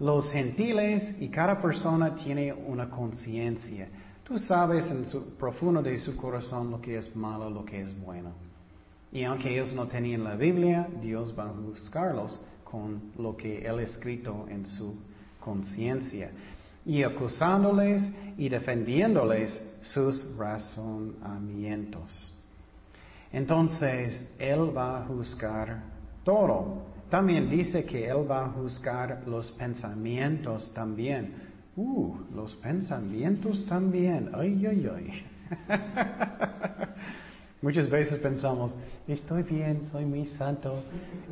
Los 0.01 0.31
gentiles 0.33 1.21
y 1.21 1.29
cada 1.29 1.61
persona 1.61 2.17
tiene 2.17 2.53
una 2.53 2.89
conciencia. 2.89 3.89
Tú 4.25 4.39
sabes 4.39 4.87
en 4.91 5.07
su 5.07 5.37
profundo 5.37 5.83
de 5.83 5.99
su 5.99 6.17
corazón 6.17 6.71
lo 6.71 6.81
que 6.81 6.97
es 6.97 7.15
malo, 7.15 7.51
lo 7.51 7.65
que 7.65 7.83
es 7.83 8.01
bueno. 8.01 8.33
Y 9.13 9.25
aunque 9.25 9.53
ellos 9.53 9.75
no 9.75 9.87
tenían 9.87 10.25
la 10.25 10.37
Biblia, 10.37 10.89
Dios 11.03 11.35
va 11.39 11.51
a 11.51 11.53
buscarlos 11.53 12.41
con 12.65 13.13
lo 13.19 13.37
que 13.37 13.59
Él 13.67 13.79
ha 13.79 13.83
escrito 13.83 14.47
en 14.49 14.67
su 14.67 14.99
conciencia 15.39 16.31
y 16.87 17.03
acusándoles 17.03 18.03
y 18.39 18.49
defendiéndoles 18.49 19.61
sus 19.83 20.37
razonamientos. 20.39 22.32
Entonces, 23.33 24.29
Él 24.39 24.77
va 24.77 25.03
a 25.03 25.07
juzgar 25.07 25.83
todo. 26.25 26.83
También 27.11 27.49
dice 27.49 27.85
que 27.85 28.09
Él 28.09 28.31
va 28.31 28.47
a 28.47 28.49
juzgar 28.51 29.23
los 29.27 29.51
pensamientos 29.53 30.73
también. 30.75 31.35
Uh, 31.77 32.17
los 32.35 32.55
pensamientos 32.57 33.65
también. 33.67 34.31
Ay, 34.35 34.67
ay, 34.67 34.91
ay. 34.95 35.27
Muchas 37.63 37.89
veces 37.89 38.19
pensamos, 38.19 38.75
estoy 39.07 39.45
bien, 39.45 39.87
soy 39.93 40.05
muy 40.05 40.27
santo, 40.27 40.83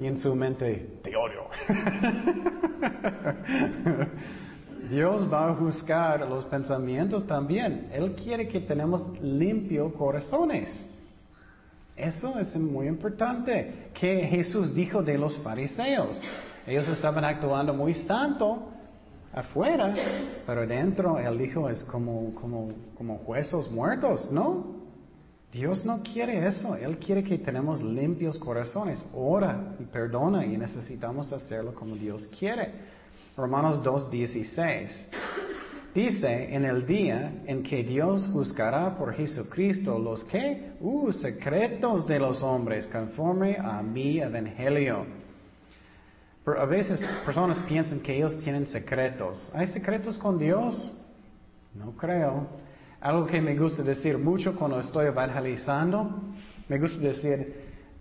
y 0.00 0.06
en 0.06 0.16
su 0.18 0.36
mente, 0.36 1.00
te 1.02 1.16
odio. 1.16 1.42
Dios 4.90 5.32
va 5.32 5.50
a 5.50 5.54
juzgar 5.54 6.28
los 6.28 6.44
pensamientos 6.44 7.26
también. 7.26 7.88
Él 7.92 8.14
quiere 8.14 8.46
que 8.48 8.60
tenemos 8.60 9.02
limpio 9.20 9.92
corazones. 9.94 10.88
Eso 12.00 12.38
es 12.38 12.56
muy 12.56 12.86
importante. 12.86 13.90
Que 13.94 14.26
Jesús 14.26 14.74
dijo 14.74 15.02
de 15.02 15.18
los 15.18 15.36
fariseos. 15.38 16.20
Ellos 16.66 16.88
estaban 16.88 17.24
actuando 17.24 17.74
muy 17.74 17.94
santo 17.94 18.70
afuera, 19.32 19.94
pero 20.46 20.66
dentro 20.66 21.18
Él 21.18 21.38
dijo 21.38 21.68
es 21.68 21.82
como, 21.84 22.34
como, 22.34 22.72
como 22.96 23.16
huesos 23.26 23.70
muertos, 23.70 24.30
¿no? 24.30 24.80
Dios 25.52 25.84
no 25.84 26.02
quiere 26.02 26.46
eso, 26.46 26.76
Él 26.76 26.98
quiere 26.98 27.24
que 27.24 27.38
tenemos 27.38 27.82
limpios 27.82 28.38
corazones. 28.38 29.04
Ora 29.14 29.74
y 29.78 29.84
perdona 29.84 30.46
y 30.46 30.56
necesitamos 30.56 31.32
hacerlo 31.32 31.74
como 31.74 31.96
Dios 31.96 32.28
quiere. 32.38 32.72
Romanos 33.36 33.82
2.16 33.82 34.90
dice, 35.94 36.54
en 36.54 36.64
el 36.64 36.86
día 36.86 37.42
en 37.46 37.62
que 37.62 37.82
Dios 37.82 38.28
juzgará 38.32 38.96
por 38.96 39.14
Jesucristo 39.14 39.98
los 39.98 40.24
que, 40.24 40.72
uh, 40.80 41.12
secretos 41.12 42.06
de 42.06 42.18
los 42.18 42.42
hombres, 42.42 42.86
conforme 42.86 43.56
a 43.56 43.82
mi 43.82 44.20
evangelio. 44.20 45.06
Pero 46.44 46.60
a 46.60 46.64
veces 46.64 47.00
personas 47.24 47.58
piensan 47.68 48.00
que 48.00 48.16
ellos 48.16 48.38
tienen 48.42 48.66
secretos. 48.66 49.52
¿Hay 49.54 49.66
secretos 49.68 50.16
con 50.16 50.38
Dios? 50.38 50.92
No 51.74 51.92
creo. 51.92 52.46
Algo 53.00 53.26
que 53.26 53.40
me 53.40 53.56
gusta 53.56 53.82
decir 53.82 54.18
mucho 54.18 54.54
cuando 54.54 54.80
estoy 54.80 55.06
evangelizando, 55.06 56.22
me 56.68 56.78
gusta 56.78 56.98
decir, 57.00 57.54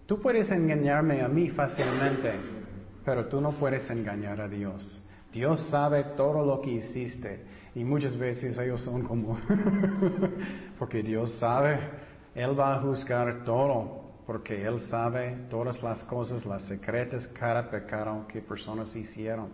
tú 0.05 0.21
puedes 0.21 0.49
engañarme 0.51 1.21
a 1.21 1.27
mí 1.27 1.49
fácilmente, 1.49 2.33
pero 3.05 3.27
tú 3.27 3.39
no 3.41 3.51
puedes 3.53 3.89
engañar 3.89 4.41
a 4.41 4.47
Dios. 4.47 5.05
Dios 5.31 5.67
sabe 5.69 6.03
todo 6.17 6.45
lo 6.45 6.61
que 6.61 6.71
hiciste 6.71 7.58
y 7.79 7.83
muchas 7.85 8.17
veces 8.17 8.57
ellos 8.57 8.81
son 8.81 9.03
como, 9.03 9.37
porque 10.77 11.01
Dios 11.01 11.31
sabe, 11.39 11.79
Él 12.35 12.59
va 12.59 12.75
a 12.75 12.81
juzgar 12.81 13.45
todo, 13.45 14.01
porque 14.27 14.65
Él 14.65 14.81
sabe 14.89 15.47
todas 15.49 15.81
las 15.81 16.03
cosas, 16.03 16.45
las 16.45 16.61
secretas, 16.63 17.25
cada 17.27 17.69
pecado 17.69 18.27
que 18.27 18.41
personas 18.41 18.93
hicieron. 18.93 19.47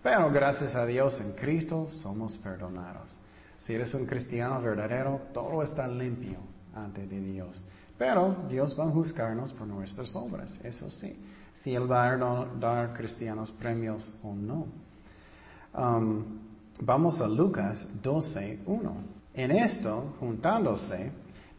Pero 0.00 0.30
gracias 0.30 0.76
a 0.76 0.86
Dios 0.86 1.20
en 1.20 1.32
Cristo 1.32 1.88
somos 1.90 2.36
perdonados. 2.36 3.12
Si 3.64 3.74
eres 3.74 3.92
un 3.94 4.06
cristiano 4.06 4.62
verdadero, 4.62 5.22
todo 5.34 5.60
está 5.64 5.88
limpio 5.88 6.38
ante 6.72 7.04
Dios. 7.08 7.60
Pero 7.98 8.44
Dios 8.48 8.78
va 8.78 8.84
a 8.84 8.90
juzgarnos 8.90 9.52
por 9.54 9.66
nuestras 9.66 10.14
obras, 10.14 10.54
eso 10.62 10.88
sí. 10.88 11.18
Si 11.64 11.74
Él 11.74 11.90
va 11.90 12.12
a 12.12 12.46
dar 12.60 12.96
cristianos 12.96 13.50
premios 13.50 14.16
o 14.22 14.32
no. 14.32 14.68
Um, 15.76 16.45
vamos 16.80 17.20
a 17.20 17.26
Lucas 17.26 17.86
12, 18.02 18.60
1. 18.66 18.96
En 19.34 19.50
esto, 19.50 20.14
juntándose 20.18 21.12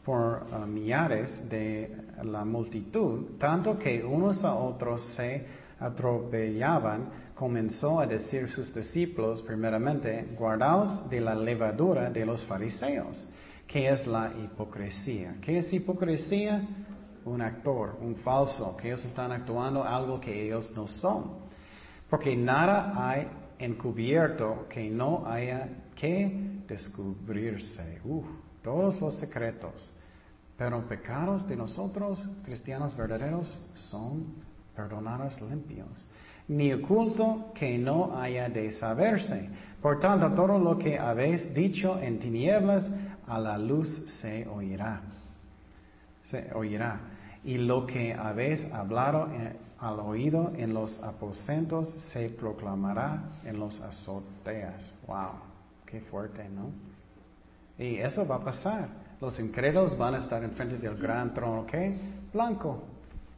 por 0.03 0.45
uh, 0.51 0.65
millares 0.65 1.49
de 1.49 1.95
la 2.23 2.45
multitud, 2.45 3.37
tanto 3.37 3.77
que 3.77 4.03
unos 4.03 4.43
a 4.43 4.53
otros 4.55 5.03
se 5.15 5.45
atropellaban, 5.79 7.09
comenzó 7.35 7.99
a 7.99 8.07
decir 8.07 8.49
sus 8.51 8.73
discípulos, 8.73 9.41
primeramente, 9.43 10.33
guardaos 10.37 11.09
de 11.09 11.21
la 11.21 11.35
levadura 11.35 12.09
de 12.09 12.25
los 12.25 12.43
fariseos, 12.45 13.23
que 13.67 13.89
es 13.89 14.07
la 14.07 14.31
hipocresía. 14.43 15.35
¿Qué 15.41 15.59
es 15.59 15.71
hipocresía? 15.71 16.67
Un 17.25 17.41
actor, 17.41 17.97
un 18.01 18.15
falso, 18.17 18.75
que 18.77 18.87
ellos 18.87 19.03
están 19.05 19.31
actuando 19.31 19.83
algo 19.83 20.19
que 20.19 20.45
ellos 20.45 20.71
no 20.75 20.87
son. 20.87 21.47
Porque 22.09 22.35
nada 22.37 22.93
hay 22.95 23.27
encubierto 23.59 24.67
que 24.69 24.89
no 24.89 25.25
haya 25.27 25.69
que 25.95 26.61
descubrirse. 26.67 28.01
todos 28.63 28.99
los 29.01 29.19
secretos. 29.19 29.91
Pero 30.57 30.87
pecados 30.87 31.47
de 31.47 31.55
nosotros, 31.55 32.21
cristianos 32.43 32.95
verdaderos, 32.97 33.47
son 33.75 34.25
perdonados 34.75 35.39
limpios 35.41 36.05
ni 36.47 36.71
oculto 36.73 37.51
que 37.53 37.77
no 37.77 38.17
haya 38.19 38.49
de 38.49 38.71
saberse. 38.73 39.49
Por 39.81 39.99
tanto, 39.99 40.29
todo 40.31 40.57
lo 40.57 40.77
que 40.77 40.97
habéis 40.97 41.53
dicho 41.53 41.99
en 41.99 42.19
tinieblas, 42.19 42.89
a 43.27 43.39
la 43.39 43.57
luz 43.57 43.89
se 44.21 44.47
oirá. 44.47 45.01
Se 46.23 46.49
oirá. 46.53 46.99
Y 47.47 47.57
lo 47.57 47.87
que 47.87 48.13
habéis 48.13 48.61
hablado 48.73 49.29
al 49.79 49.99
oído 50.01 50.51
en 50.57 50.73
los 50.73 51.01
aposentos 51.01 51.89
se 52.11 52.29
proclamará 52.29 53.39
en 53.45 53.57
los 53.57 53.79
azoteas. 53.79 54.93
Wow, 55.07 55.29
qué 55.85 56.01
fuerte, 56.01 56.49
¿no? 56.49 56.71
Y 57.81 57.99
eso 57.99 58.27
va 58.27 58.35
a 58.35 58.43
pasar. 58.43 58.89
Los 59.21 59.39
incrédulos 59.39 59.97
van 59.97 60.15
a 60.15 60.17
estar 60.17 60.43
enfrente 60.43 60.77
del 60.77 60.97
gran 60.97 61.33
trono, 61.33 61.65
¿qué? 61.65 61.97
Blanco, 62.33 62.83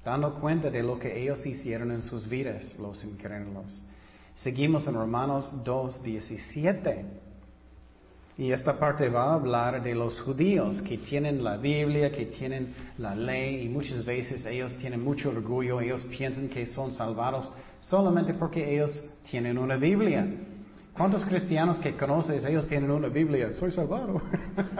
dando 0.04 0.34
cuenta 0.40 0.72
de 0.72 0.82
lo 0.82 0.98
que 0.98 1.22
ellos 1.22 1.46
hicieron 1.46 1.92
en 1.92 2.02
sus 2.02 2.28
vidas, 2.28 2.80
los 2.80 3.06
incrédulos. 3.06 3.80
Seguimos 4.38 4.88
en 4.88 4.96
Romanos 4.96 5.64
2, 5.64 6.02
17. 6.02 7.29
Y 8.40 8.54
esta 8.54 8.80
parte 8.80 9.10
va 9.10 9.32
a 9.32 9.34
hablar 9.34 9.84
de 9.84 9.94
los 9.94 10.22
judíos 10.22 10.82
que 10.84 10.98
tienen 10.98 11.44
la 11.44 11.58
Biblia, 11.58 12.10
que 12.10 12.28
tienen 12.28 12.74
la 12.98 13.14
ley 13.14 13.66
y 13.66 13.68
muchas 13.68 14.06
veces 14.06 14.46
ellos 14.46 14.74
tienen 14.78 15.04
mucho 15.04 15.28
orgullo, 15.28 15.82
ellos 15.82 16.02
piensan 16.06 16.48
que 16.48 16.66
son 16.66 16.94
salvados 16.94 17.52
solamente 17.82 18.34
porque 18.34 18.74
ellos 18.74 18.98
tienen 19.30 19.58
una 19.58 19.76
Biblia. 19.76 20.26
¿Cuántos 20.96 21.26
cristianos 21.26 21.80
que 21.80 21.98
conoces, 21.98 22.46
ellos 22.46 22.66
tienen 22.70 22.90
una 22.92 23.10
Biblia? 23.10 23.52
Soy 23.60 23.74
salvado. 23.74 24.22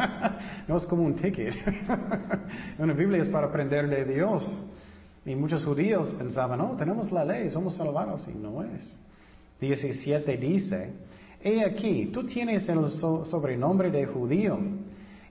no 0.70 0.78
es 0.78 0.86
como 0.86 1.04
un 1.04 1.16
ticket. 1.16 1.54
una 2.78 2.94
Biblia 2.94 3.24
es 3.24 3.28
para 3.28 3.48
aprender 3.48 3.90
de 3.90 4.06
Dios. 4.06 4.72
Y 5.26 5.36
muchos 5.36 5.66
judíos 5.66 6.16
pensaban, 6.18 6.60
no, 6.60 6.78
tenemos 6.78 7.12
la 7.12 7.26
ley, 7.26 7.50
somos 7.50 7.76
salvados. 7.76 8.26
Y 8.26 8.38
no 8.38 8.64
es. 8.64 8.90
17 9.60 10.38
dice, 10.38 10.94
He 11.42 11.64
aquí, 11.64 12.08
tú 12.14 12.26
tienes 12.26 12.68
el 12.68 12.92
sobrenombre 12.92 13.90
de 13.92 14.06
judío 14.06 14.60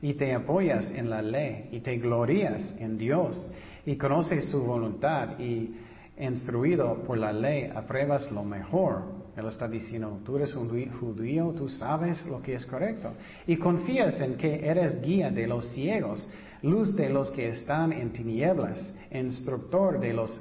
y 0.00 0.14
te 0.14 0.32
apoyas 0.32 0.90
en 0.92 1.10
la 1.10 1.20
ley 1.20 1.68
y 1.70 1.80
te 1.80 1.98
glorías 1.98 2.62
en 2.78 2.96
Dios 2.96 3.52
y 3.84 3.96
conoces 3.96 4.46
su 4.46 4.62
voluntad 4.64 5.38
y 5.38 5.76
instruido 6.18 7.02
por 7.04 7.18
la 7.18 7.32
ley 7.32 7.70
apruebas 7.74 8.32
lo 8.32 8.42
mejor. 8.42 9.18
Él 9.36 9.46
está 9.46 9.68
diciendo, 9.68 10.20
tú 10.24 10.36
eres 10.36 10.54
un 10.56 10.68
judío, 10.98 11.54
tú 11.56 11.68
sabes 11.68 12.24
lo 12.26 12.40
que 12.40 12.54
es 12.54 12.64
correcto 12.64 13.12
y 13.46 13.56
confías 13.56 14.18
en 14.22 14.36
que 14.36 14.66
eres 14.66 15.02
guía 15.02 15.30
de 15.30 15.46
los 15.46 15.68
ciegos, 15.72 16.26
luz 16.62 16.96
de 16.96 17.10
los 17.10 17.30
que 17.32 17.50
están 17.50 17.92
en 17.92 18.14
tinieblas, 18.14 18.80
instructor 19.12 20.00
de 20.00 20.14
los 20.14 20.32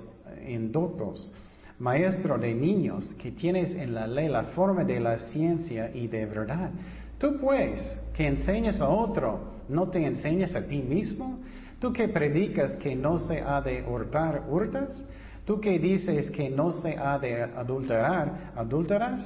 indoctos 0.47 1.33
maestro 1.79 2.37
de 2.37 2.53
niños, 2.53 3.13
que 3.21 3.31
tienes 3.31 3.71
en 3.71 3.93
la 3.93 4.07
ley 4.07 4.27
la 4.27 4.43
forma 4.43 4.83
de 4.83 4.99
la 4.99 5.17
ciencia 5.17 5.91
y 5.93 6.07
de 6.07 6.25
verdad. 6.25 6.71
Tú 7.19 7.37
pues, 7.39 7.79
que 8.15 8.27
enseñas 8.27 8.81
a 8.81 8.89
otro, 8.89 9.39
¿no 9.69 9.89
te 9.89 10.05
enseñas 10.05 10.55
a 10.55 10.67
ti 10.67 10.81
mismo? 10.81 11.39
Tú 11.79 11.93
que 11.93 12.07
predicas 12.07 12.75
que 12.77 12.95
no 12.95 13.19
se 13.19 13.41
ha 13.41 13.61
de 13.61 13.83
hurtar, 13.83 14.45
hurtas? 14.49 15.05
Tú 15.45 15.61
que 15.61 15.79
dices 15.79 16.29
que 16.31 16.49
no 16.49 16.71
se 16.71 16.97
ha 16.97 17.19
de 17.19 17.43
adulterar, 17.43 18.51
adulteras? 18.55 19.23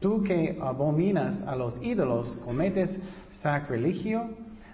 Tú 0.00 0.22
que 0.22 0.58
abominas 0.60 1.42
a 1.42 1.54
los 1.54 1.80
ídolos, 1.82 2.42
cometes 2.44 2.98
sacrilegio? 3.42 4.30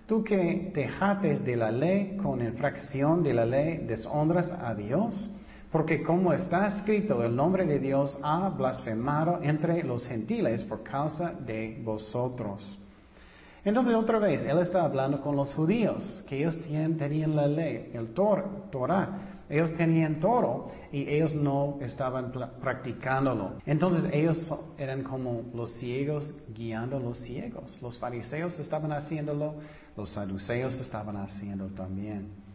Tú 0.07 0.23
que 0.23 0.71
te 0.73 0.87
jates 0.87 1.45
de 1.45 1.57
la 1.57 1.73
ley 1.73 2.17
con 2.23 2.41
infracción 2.41 3.25
de 3.25 3.35
la 3.35 3.45
ley, 3.45 3.85
deshonras 3.89 4.49
a 4.51 4.73
Dios? 4.75 5.36
Porque 5.77 6.03
como 6.03 6.33
está 6.33 6.69
escrito, 6.69 7.23
el 7.23 7.37
nombre 7.37 7.67
de 7.67 7.79
Dios 7.79 8.19
ha 8.23 8.49
blasfemado 8.49 9.41
entre 9.43 9.83
los 9.83 10.07
gentiles 10.07 10.63
por 10.63 10.83
causa 10.83 11.35
de 11.35 11.83
vosotros. 11.85 12.79
Entonces 13.63 13.95
otra 13.95 14.19
vez, 14.19 14.41
Él 14.47 14.59
está 14.61 14.85
hablando 14.87 15.21
con 15.21 15.37
los 15.37 15.53
judíos, 15.53 16.25
que 16.27 16.39
ellos 16.39 16.57
tenían 16.65 17.37
la 17.37 17.47
ley, 17.47 17.91
el 17.93 18.15
Torah. 18.15 19.43
Ellos 19.51 19.75
tenían 19.77 20.19
todo 20.19 20.71
y 20.93 21.11
ellos 21.11 21.35
no 21.35 21.77
estaban 21.83 22.33
practicándolo. 22.63 23.59
Entonces 23.67 24.11
ellos 24.15 24.51
eran 24.79 25.03
como 25.03 25.43
los 25.53 25.75
ciegos 25.75 26.35
guiando 26.57 26.97
a 26.97 27.01
los 27.01 27.19
ciegos. 27.19 27.79
Los 27.83 27.99
fariseos 27.99 28.59
estaban 28.59 28.93
haciéndolo, 28.93 29.57
los 29.95 30.09
saduceos 30.09 30.81
estaban 30.81 31.19
haciendo 31.19 31.67
también. 31.67 32.46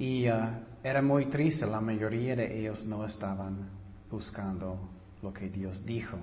Y 0.00 0.26
uh, 0.30 0.48
era 0.82 1.02
muy 1.02 1.26
triste, 1.26 1.66
la 1.66 1.78
mayoría 1.78 2.34
de 2.34 2.58
ellos 2.58 2.86
no 2.86 3.04
estaban 3.04 3.68
buscando 4.10 4.78
lo 5.22 5.30
que 5.30 5.50
Dios 5.50 5.84
dijo. 5.84 6.16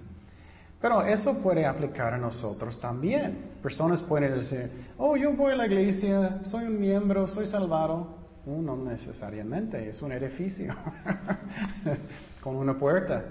Pero 0.82 1.04
eso 1.04 1.44
puede 1.44 1.64
aplicar 1.64 2.16
a 2.16 2.18
nosotros 2.18 2.82
también. 2.82 3.52
Personas 3.62 4.02
pueden 4.02 4.32
decir, 4.32 4.72
oh, 4.98 5.16
yo 5.16 5.32
voy 5.34 5.54
a 5.54 5.58
la 5.58 5.68
iglesia, 5.68 6.40
soy 6.46 6.66
un 6.66 6.80
miembro, 6.80 7.28
soy 7.28 7.46
salvado. 7.46 8.18
no 8.48 8.76
necesariamente, 8.78 9.88
es 9.88 10.02
un 10.02 10.12
edificio 10.12 10.76
con 12.42 12.56
una 12.56 12.74
puerta. 12.80 13.26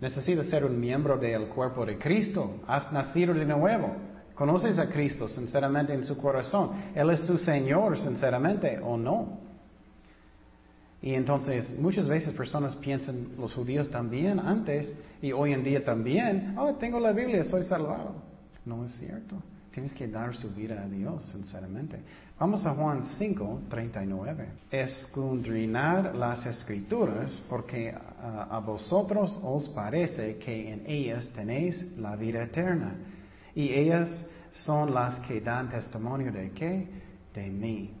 Necesitas 0.00 0.46
ser 0.46 0.64
un 0.64 0.78
miembro 0.78 1.18
del 1.18 1.48
cuerpo 1.48 1.84
de 1.84 1.98
Cristo. 1.98 2.60
Has 2.68 2.92
nacido 2.92 3.34
de 3.34 3.44
nuevo. 3.46 3.96
¿Conoces 4.34 4.78
a 4.78 4.88
Cristo 4.88 5.28
sinceramente 5.28 5.94
en 5.94 6.04
su 6.04 6.16
corazón? 6.16 6.70
¿Él 6.94 7.10
es 7.10 7.20
su 7.20 7.38
Señor 7.38 7.98
sinceramente 7.98 8.80
o 8.80 8.96
no? 8.96 9.38
Y 11.00 11.14
entonces 11.14 11.78
muchas 11.78 12.08
veces 12.08 12.34
personas 12.34 12.74
piensan, 12.76 13.28
los 13.38 13.54
judíos 13.54 13.90
también 13.90 14.40
antes 14.40 14.90
y 15.22 15.32
hoy 15.32 15.52
en 15.52 15.62
día 15.62 15.84
también, 15.84 16.54
oh, 16.58 16.74
tengo 16.74 16.98
la 16.98 17.12
Biblia, 17.12 17.44
soy 17.44 17.64
salvado. 17.64 18.14
No 18.64 18.84
es 18.86 18.92
cierto. 18.92 19.36
Tienes 19.72 19.92
que 19.92 20.08
dar 20.08 20.34
su 20.34 20.52
vida 20.54 20.82
a 20.82 20.88
Dios, 20.88 21.24
sinceramente. 21.26 22.00
Vamos 22.38 22.64
a 22.64 22.74
Juan 22.74 23.02
5, 23.18 23.62
39. 23.68 24.48
Escudrinar 24.70 26.14
las 26.16 26.46
escrituras 26.46 27.44
porque 27.48 27.92
a 27.92 28.58
vosotros 28.64 29.38
os 29.42 29.68
parece 29.68 30.38
que 30.38 30.72
en 30.72 30.84
ellas 30.86 31.28
tenéis 31.34 31.96
la 31.98 32.16
vida 32.16 32.44
eterna 32.44 32.94
y 33.54 33.72
ellas 33.72 34.08
son 34.50 34.94
las 34.94 35.18
que 35.26 35.40
dan 35.40 35.70
testimonio 35.70 36.32
de 36.32 36.50
qué? 36.50 36.88
De 37.34 37.50
mí. 37.50 37.92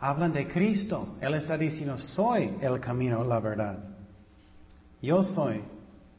Hablan 0.00 0.32
de 0.32 0.46
Cristo. 0.48 1.16
Él 1.20 1.34
está 1.34 1.56
diciendo, 1.56 1.98
soy 1.98 2.56
el 2.60 2.80
camino, 2.80 3.24
la 3.24 3.40
verdad. 3.40 3.78
Yo 5.00 5.22
soy 5.22 5.62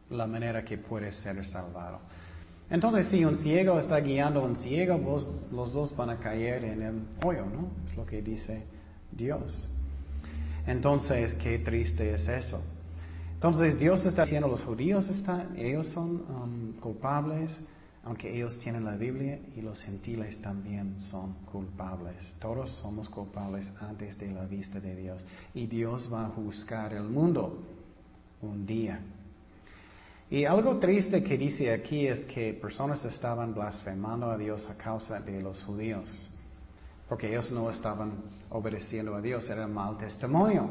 la 0.10 0.28
manera 0.28 0.64
que 0.64 0.78
puede 0.78 1.12
ser 1.12 1.46
salvado. 1.46 2.00
Entonces, 2.70 3.08
si 3.10 3.24
un 3.24 3.38
ciego 3.38 3.78
está 3.78 4.00
guiando 4.00 4.42
a 4.42 4.44
un 4.46 4.56
ciego, 4.56 4.98
los 5.52 5.74
dos 5.74 5.96
van 5.96 6.10
a 6.10 6.18
caer 6.18 6.64
en 6.64 6.82
el 6.82 7.02
hoyo, 7.24 7.46
¿no? 7.46 7.70
Es 7.88 7.96
lo 7.96 8.06
que 8.06 8.22
dice 8.22 8.64
Dios. 9.12 9.70
Entonces, 10.66 11.36
qué 11.36 11.60
triste 11.60 12.14
es 12.14 12.28
eso. 12.28 12.64
Entonces, 13.36 13.78
Dios 13.78 14.04
está 14.06 14.24
diciendo, 14.24 14.48
los 14.48 14.64
judíos 14.64 15.08
están, 15.10 15.56
ellos 15.58 15.88
son 15.90 16.26
um, 16.30 16.74
culpables, 16.80 17.52
aunque 18.06 18.32
ellos 18.32 18.60
tienen 18.60 18.86
la 18.86 18.96
Biblia 18.96 19.40
y 19.56 19.62
los 19.62 19.82
gentiles 19.82 20.40
también 20.40 21.00
son 21.02 21.34
culpables. 21.52 22.16
Todos 22.40 22.70
somos 22.82 23.10
culpables 23.10 23.66
antes 23.82 24.16
de 24.20 24.28
la 24.32 24.46
vista 24.46 24.80
de 24.80 24.96
Dios. 24.96 25.26
Y 25.56 25.66
Dios 25.66 26.08
va 26.14 26.28
a 26.28 26.30
juzgar 26.30 26.94
el 26.94 27.04
mundo 27.04 27.64
un 28.44 28.64
día. 28.64 29.00
Y 30.30 30.46
algo 30.46 30.78
triste 30.78 31.24
que 31.24 31.36
dice 31.36 31.74
aquí 31.74 32.06
es 32.06 32.20
que 32.26 32.54
personas 32.54 33.04
estaban 33.06 33.56
blasfemando 33.56 34.30
a 34.30 34.38
Dios 34.38 34.68
a 34.70 34.78
causa 34.78 35.20
de 35.20 35.42
los 35.42 35.64
judíos. 35.64 36.32
Porque 37.10 37.30
ellos 37.30 37.52
no 37.52 37.72
estaban 37.72 38.14
obedeciendo 38.52 39.16
a 39.16 39.22
Dios, 39.22 39.50
era 39.50 39.68
mal 39.68 39.98
testimonio. 39.98 40.70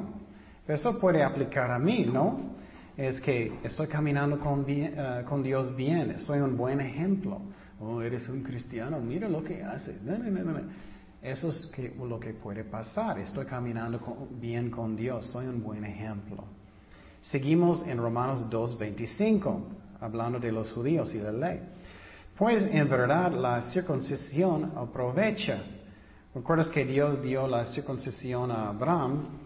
Eso 0.68 1.00
puede 1.00 1.24
aplicar 1.24 1.72
a 1.72 1.80
mí, 1.80 2.04
¿no? 2.04 2.54
Es 2.96 3.20
que 3.20 3.52
estoy 3.64 3.88
caminando 3.88 4.38
con, 4.38 4.64
eh, 4.68 5.24
con, 5.28 5.42
Dios 5.42 5.74
bien, 5.76 6.20
soy 6.20 6.38
un 6.40 6.56
buen 6.56 6.80
ejemplo. 6.80 7.40
Oh, 7.80 8.00
eres 8.00 8.28
un 8.28 8.42
cristiano, 8.42 9.00
mira 9.00 9.28
lo 9.28 9.42
que 9.42 9.62
haces. 9.62 9.96
Eso 11.20 11.48
es 11.48 11.72
lo 11.98 12.20
que 12.20 12.34
puede 12.34 12.64
pasar. 12.64 13.18
Estoy 13.18 13.46
caminando 13.46 14.28
bien 14.40 14.70
con 14.70 14.94
Dios, 14.94 15.26
soy 15.26 15.46
un 15.46 15.62
buen 15.62 15.84
ejemplo. 15.84 16.44
Seguimos 17.22 17.86
en 17.86 17.98
Romanos 17.98 18.48
2.25, 18.50 19.60
hablando 20.00 20.38
de 20.38 20.52
los 20.52 20.70
judíos 20.72 21.14
y 21.14 21.18
la 21.18 21.32
ley. 21.32 21.60
Pues 22.36 22.64
en 22.70 22.88
verdad 22.88 23.32
la 23.32 23.62
circuncisión 23.72 24.72
aprovecha. 24.76 25.62
¿Recuerdas 26.34 26.68
que 26.68 26.84
Dios 26.84 27.22
dio 27.22 27.48
la 27.48 27.64
circuncisión 27.66 28.50
a 28.50 28.68
Abraham 28.68 29.38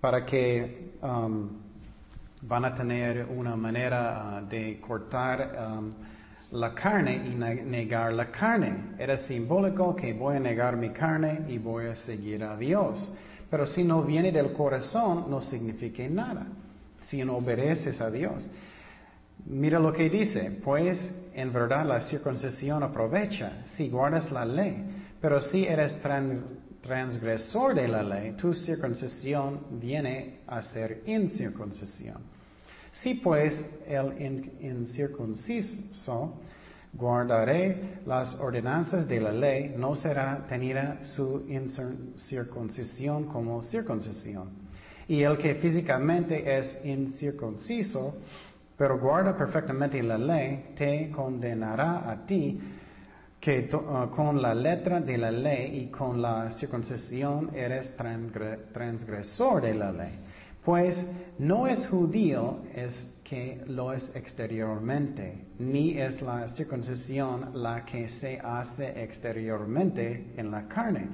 para 0.00 0.24
que 0.24 0.92
um, 1.02 1.63
van 2.46 2.64
a 2.64 2.74
tener 2.74 3.26
una 3.26 3.56
manera 3.56 4.36
ah, 4.36 4.42
de 4.42 4.80
cortar 4.80 5.56
la 6.50 6.74
carne 6.74 7.16
y 7.26 7.34
negar 7.34 8.12
la 8.12 8.30
carne. 8.30 8.94
Era 8.98 9.16
simbólico 9.16 9.96
que 9.96 10.12
voy 10.12 10.36
a 10.36 10.40
negar 10.40 10.76
mi 10.76 10.90
carne 10.90 11.46
y 11.48 11.58
voy 11.58 11.86
a 11.86 11.96
seguir 11.96 12.44
a 12.44 12.56
Dios. 12.56 13.16
Pero 13.50 13.66
si 13.66 13.82
no 13.82 14.02
viene 14.02 14.30
del 14.30 14.52
corazón, 14.52 15.30
no 15.30 15.40
significa 15.40 16.06
nada. 16.08 16.46
Si 17.02 17.24
no 17.24 17.36
obedeces 17.36 18.00
a 18.00 18.10
Dios. 18.10 18.48
Mira 19.46 19.78
lo 19.78 19.92
que 19.92 20.08
dice, 20.08 20.58
pues 20.64 20.98
en 21.34 21.52
verdad 21.52 21.84
la 21.84 22.00
circuncisión 22.00 22.82
aprovecha 22.82 23.64
si 23.76 23.88
guardas 23.88 24.30
la 24.30 24.44
ley, 24.44 24.84
pero 25.20 25.40
si 25.40 25.66
eres 25.66 25.94
transgresor 26.82 27.74
de 27.74 27.88
la 27.88 28.02
ley, 28.02 28.32
tu 28.32 28.54
circuncisión 28.54 29.80
viene 29.80 30.40
a 30.46 30.62
ser 30.62 31.02
incircuncisión. 31.06 32.33
Si 33.02 33.14
pues 33.14 33.54
el 33.86 34.50
incircunciso 34.60 36.40
guardaré 36.92 38.00
las 38.06 38.34
ordenanzas 38.36 39.08
de 39.08 39.20
la 39.20 39.32
ley, 39.32 39.74
no 39.76 39.96
será 39.96 40.46
tenida 40.48 41.04
su 41.04 41.44
incircuncisión 41.48 43.24
como 43.26 43.62
circuncisión. 43.64 44.50
Y 45.08 45.22
el 45.22 45.36
que 45.38 45.56
físicamente 45.56 46.58
es 46.58 46.84
incircunciso, 46.84 48.14
pero 48.76 48.98
guarda 48.98 49.36
perfectamente 49.36 50.02
la 50.02 50.16
ley, 50.16 50.72
te 50.76 51.10
condenará 51.10 52.10
a 52.10 52.24
ti 52.24 52.60
que 53.40 53.68
uh, 53.74 54.08
con 54.08 54.40
la 54.40 54.54
letra 54.54 55.00
de 55.00 55.18
la 55.18 55.30
ley 55.30 55.82
y 55.82 55.90
con 55.90 56.22
la 56.22 56.50
circuncisión 56.52 57.50
eres 57.54 57.94
transgresor 57.96 59.60
de 59.60 59.74
la 59.74 59.92
ley. 59.92 60.18
Pues 60.64 60.96
no 61.38 61.66
es 61.66 61.86
judío 61.88 62.62
es 62.74 62.94
que 63.22 63.62
lo 63.66 63.92
es 63.92 64.08
exteriormente, 64.14 65.46
ni 65.58 65.98
es 65.98 66.22
la 66.22 66.48
circuncisión 66.48 67.50
la 67.54 67.84
que 67.84 68.08
se 68.08 68.38
hace 68.38 69.02
exteriormente 69.02 70.32
en 70.36 70.50
la 70.50 70.66
carne, 70.66 71.08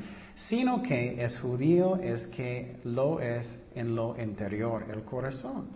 sino 0.48 0.82
que 0.82 1.24
es 1.24 1.38
judío 1.40 1.96
es 1.96 2.26
que 2.28 2.76
lo 2.84 3.20
es 3.20 3.46
en 3.74 3.96
lo 3.96 4.20
interior, 4.20 4.84
el 4.92 5.02
corazón. 5.02 5.68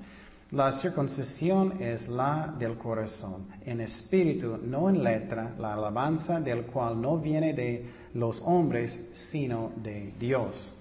La 0.53 0.81
circuncisión 0.81 1.83
es 1.83 2.07
la 2.09 2.55
del 2.57 2.77
corazón, 2.79 3.49
en 3.65 3.81
espíritu, 3.81 4.57
no 4.63 4.89
en 4.89 5.03
letra, 5.03 5.53
la 5.59 5.75
alabanza 5.75 6.41
del 6.41 6.67
cual 6.67 7.01
no 7.01 7.19
viene 7.19 7.55
de 7.55 7.91
los 8.15 8.41
hombres, 8.43 8.97
sino 9.33 9.73
de 9.83 10.13
Dios. 10.19 10.73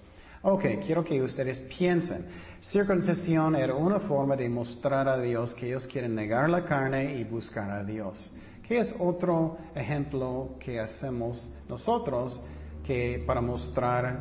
Ok, 0.42 0.62
quiero 0.84 1.02
que 1.02 1.22
ustedes 1.22 1.58
piensen. 1.76 2.26
Circuncisión 2.70 3.56
era 3.56 3.74
una 3.74 4.00
forma 4.00 4.36
de 4.36 4.48
mostrar 4.48 5.08
a 5.08 5.18
Dios 5.18 5.54
que 5.54 5.66
ellos 5.66 5.86
quieren 5.86 6.14
negar 6.14 6.48
la 6.50 6.64
carne 6.64 7.18
y 7.18 7.24
buscar 7.24 7.70
a 7.70 7.84
Dios. 7.84 8.32
¿Qué 8.66 8.78
es 8.78 8.94
otro 8.98 9.58
ejemplo 9.74 10.56
que 10.58 10.80
hacemos 10.80 11.54
nosotros 11.68 12.42
que 12.84 13.22
para 13.26 13.40
mostrar 13.40 14.18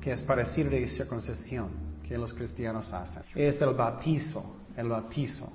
que 0.00 0.12
es 0.12 0.22
parecido 0.22 0.70
de 0.70 0.88
circuncisión 0.88 1.70
que 2.06 2.16
los 2.16 2.32
cristianos 2.34 2.92
hacen? 2.92 3.22
Es 3.34 3.60
el 3.60 3.74
bautizo 3.74 4.62
el 4.76 4.88
bautizo. 4.88 5.52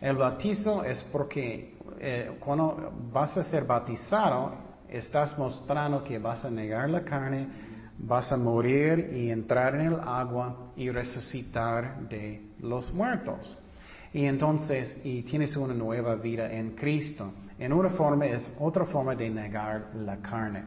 El 0.00 0.16
bautizo 0.16 0.84
es 0.84 1.02
porque 1.12 1.76
eh, 1.98 2.36
cuando 2.38 2.92
vas 3.12 3.36
a 3.36 3.44
ser 3.44 3.64
bautizado, 3.64 4.54
estás 4.88 5.36
mostrando 5.38 6.04
que 6.04 6.18
vas 6.18 6.44
a 6.44 6.50
negar 6.50 6.88
la 6.88 7.02
carne, 7.02 7.48
vas 7.98 8.30
a 8.32 8.36
morir 8.36 9.10
y 9.12 9.30
entrar 9.30 9.74
en 9.74 9.92
el 9.92 10.00
agua 10.00 10.72
y 10.76 10.90
resucitar 10.90 12.08
de 12.08 12.42
los 12.60 12.92
muertos. 12.92 13.56
Y 14.12 14.24
entonces, 14.24 14.96
y 15.04 15.22
tienes 15.22 15.56
una 15.56 15.74
nueva 15.74 16.14
vida 16.14 16.50
en 16.50 16.70
Cristo. 16.70 17.30
En 17.58 17.72
una 17.72 17.90
forma 17.90 18.26
es 18.26 18.50
otra 18.58 18.84
forma 18.86 19.14
de 19.14 19.28
negar 19.28 19.90
la 19.94 20.16
carne. 20.18 20.64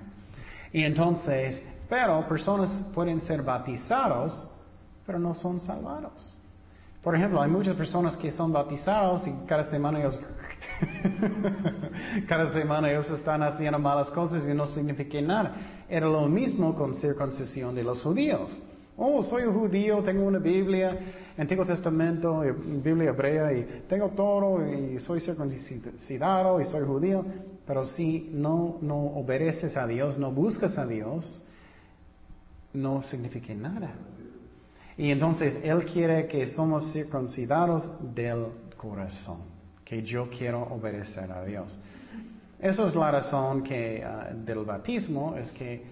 Y 0.74 0.84
entonces, 0.84 1.62
pero 1.89 2.28
personas 2.28 2.70
pueden 2.94 3.22
ser 3.22 3.41
bautizados, 3.41 4.50
pero 5.06 5.17
no 5.17 5.34
son 5.34 5.60
salvados. 5.60 6.36
Por 7.02 7.15
ejemplo, 7.15 7.41
hay 7.41 7.50
muchas 7.50 7.76
personas 7.76 8.15
que 8.17 8.32
son 8.32 8.54
bautizados 8.54 9.26
y 9.28 9.32
cada 9.48 9.63
semana 9.70 10.00
ellos, 10.00 10.20
cada 12.28 12.52
semana 12.54 12.89
ellos 12.89 13.10
están 13.12 13.44
haciendo 13.44 13.80
malas 13.80 14.10
cosas 14.10 14.44
y 14.48 14.54
no 14.54 14.67
significa 14.67 15.22
nada. 15.22 15.56
Era 15.89 16.08
lo 16.08 16.28
mismo 16.28 16.76
con 16.76 16.96
circuncisión 16.96 17.76
de 17.76 17.84
los 17.84 18.02
judíos. 18.02 18.52
Oh, 18.98 19.24
soy 19.24 19.44
judío, 19.44 20.04
tengo 20.04 20.26
una 20.26 20.39
Biblia, 20.39 21.00
Antiguo 21.38 21.65
Testamento, 21.65 22.41
Biblia 22.84 23.10
hebrea 23.10 23.54
y 23.54 23.84
tengo 23.88 24.10
todo 24.10 24.63
y 24.67 25.00
soy 25.00 25.22
circuncidado 25.22 26.62
y 26.62 26.65
soy 26.65 26.86
judío. 26.86 27.26
Pero 27.65 27.86
si 27.86 28.30
no, 28.34 28.78
no 28.82 28.98
obedeces 28.98 29.78
a 29.78 29.88
Dios, 29.88 30.17
no 30.17 30.32
buscas 30.32 30.78
a 30.78 30.86
Dios, 30.86 31.44
no 32.74 33.02
significa 33.04 33.54
nada. 33.54 33.91
Y 34.98 35.10
entonces 35.10 35.63
Él 35.63 35.86
quiere 35.86 36.28
que 36.28 36.48
somos 36.48 36.91
circuncidados 36.91 37.84
del 38.13 38.48
corazón, 38.78 39.39
que 39.92 40.04
yo 40.04 40.30
quiero 40.30 40.62
obedecer 40.62 41.30
a 41.30 41.44
Dios. 41.44 41.78
Esa 42.58 42.88
es 42.88 42.96
la 42.96 43.12
razón 43.12 43.62
que, 43.62 44.02
ah, 44.02 44.30
del 44.34 44.60
bautismo, 44.60 45.36
es 45.36 45.52
que 45.52 45.84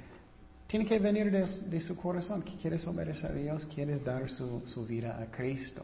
tiene 0.67 0.85
que 0.85 0.99
venir 0.99 1.29
de, 1.29 1.81
su 1.81 1.97
corazón, 1.97 2.41
que 2.43 2.53
quieres 2.61 2.87
obedecer 2.87 3.31
a 3.31 3.33
Dios, 3.33 3.67
quieres 3.75 4.01
dar 4.01 4.29
su, 4.29 4.85
vida 4.87 5.19
a 5.21 5.25
Cristo. 5.35 5.83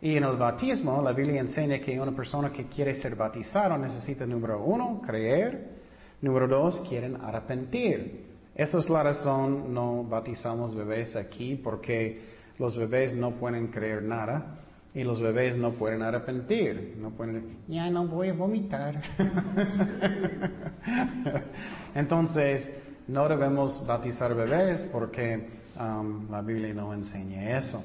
Y 0.00 0.16
en 0.16 0.24
el 0.24 0.36
bautismo, 0.36 1.00
la 1.00 1.12
Biblia 1.12 1.42
enseña 1.42 1.78
que 1.78 2.00
una 2.00 2.10
persona 2.10 2.50
que 2.50 2.66
quiere 2.66 3.00
ser 3.00 3.14
bautizado 3.14 3.78
necesita, 3.78 4.26
número 4.26 4.64
uno, 4.64 5.00
creer, 5.06 5.76
número 6.22 6.48
dos, 6.48 6.80
quieren 6.88 7.14
arrepentir. 7.20 8.32
Esa 8.52 8.78
es 8.80 8.90
la 8.90 9.04
razón 9.04 9.72
no 9.72 10.02
bautizamos 10.02 10.74
bebés 10.74 11.14
aquí 11.14 11.54
porque 11.54 12.20
los 12.58 12.76
bebés 12.76 13.14
no 13.14 13.30
pueden 13.36 13.68
creer 13.68 14.02
nada 14.02 14.58
y 14.94 15.04
los 15.04 15.20
bebés 15.20 15.56
no 15.56 15.72
pueden 15.72 16.02
arrepentir. 16.02 16.96
No 16.98 17.10
pueden, 17.10 17.58
ya 17.68 17.88
no 17.90 18.06
voy 18.06 18.28
a 18.28 18.34
vomitar. 18.34 19.02
Entonces, 21.94 22.70
no 23.08 23.28
debemos 23.28 23.86
bautizar 23.86 24.34
bebés 24.34 24.88
porque 24.92 25.48
um, 25.78 26.30
la 26.30 26.42
Biblia 26.42 26.74
no 26.74 26.92
enseña 26.92 27.58
eso. 27.58 27.82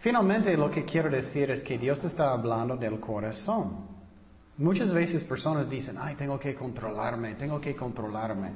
Finalmente, 0.00 0.56
lo 0.56 0.70
que 0.70 0.84
quiero 0.84 1.10
decir 1.10 1.50
es 1.50 1.62
que 1.62 1.78
Dios 1.78 2.02
está 2.04 2.32
hablando 2.32 2.76
del 2.76 3.00
corazón. 3.00 3.86
Muchas 4.56 4.92
veces 4.92 5.22
personas 5.24 5.70
dicen, 5.70 5.96
ay, 6.00 6.16
tengo 6.16 6.38
que 6.38 6.54
controlarme, 6.54 7.34
tengo 7.34 7.60
que 7.60 7.76
controlarme. 7.76 8.50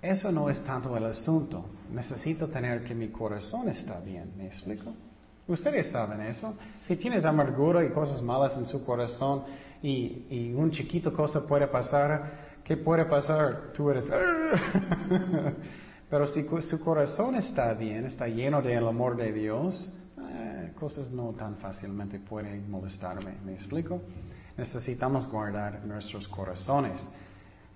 Eso 0.00 0.32
no 0.32 0.48
es 0.48 0.62
tanto 0.64 0.96
el 0.96 1.04
asunto. 1.04 1.66
Necesito 1.90 2.48
tener 2.48 2.82
que 2.82 2.94
mi 2.94 3.08
corazón 3.08 3.68
está 3.68 4.00
bien. 4.00 4.32
¿Me 4.36 4.46
explico? 4.46 4.94
Ustedes 5.48 5.90
saben 5.90 6.20
eso. 6.22 6.56
Si 6.82 6.96
tienes 6.96 7.24
amargura 7.24 7.84
y 7.84 7.90
cosas 7.90 8.22
malas 8.22 8.56
en 8.56 8.66
su 8.66 8.84
corazón 8.84 9.44
y, 9.82 10.26
y 10.30 10.54
un 10.54 10.70
chiquito 10.70 11.12
cosa 11.12 11.46
puede 11.46 11.66
pasar, 11.66 12.60
¿qué 12.64 12.76
puede 12.76 13.04
pasar? 13.06 13.72
Tú 13.74 13.90
eres... 13.90 14.06
Pero 16.10 16.26
si 16.26 16.46
su 16.68 16.78
corazón 16.80 17.36
está 17.36 17.72
bien, 17.72 18.04
está 18.04 18.26
lleno 18.26 18.60
del 18.60 18.86
amor 18.86 19.16
de 19.16 19.32
Dios, 19.32 19.94
eh, 20.20 20.72
cosas 20.78 21.10
no 21.10 21.32
tan 21.32 21.56
fácilmente 21.56 22.18
pueden 22.18 22.70
molestarme. 22.70 23.38
¿Me 23.46 23.54
explico? 23.54 24.02
Necesitamos 24.58 25.26
guardar 25.30 25.86
nuestros 25.86 26.28
corazones 26.28 27.00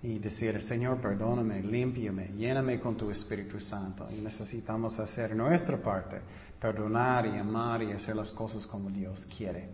y 0.07 0.19
decir, 0.19 0.61
Señor, 0.61 1.01
perdóname, 1.01 1.61
límpiame, 1.61 2.29
lléname 2.37 2.79
con 2.79 2.95
tu 2.95 3.11
Espíritu 3.11 3.59
Santo. 3.59 4.07
Y 4.09 4.21
necesitamos 4.21 4.97
hacer 4.97 5.35
nuestra 5.35 5.75
parte, 5.75 6.21
perdonar 6.61 7.25
y 7.25 7.37
amar 7.37 7.83
y 7.83 7.91
hacer 7.91 8.15
las 8.15 8.31
cosas 8.31 8.65
como 8.67 8.89
Dios 8.89 9.27
quiere. 9.37 9.67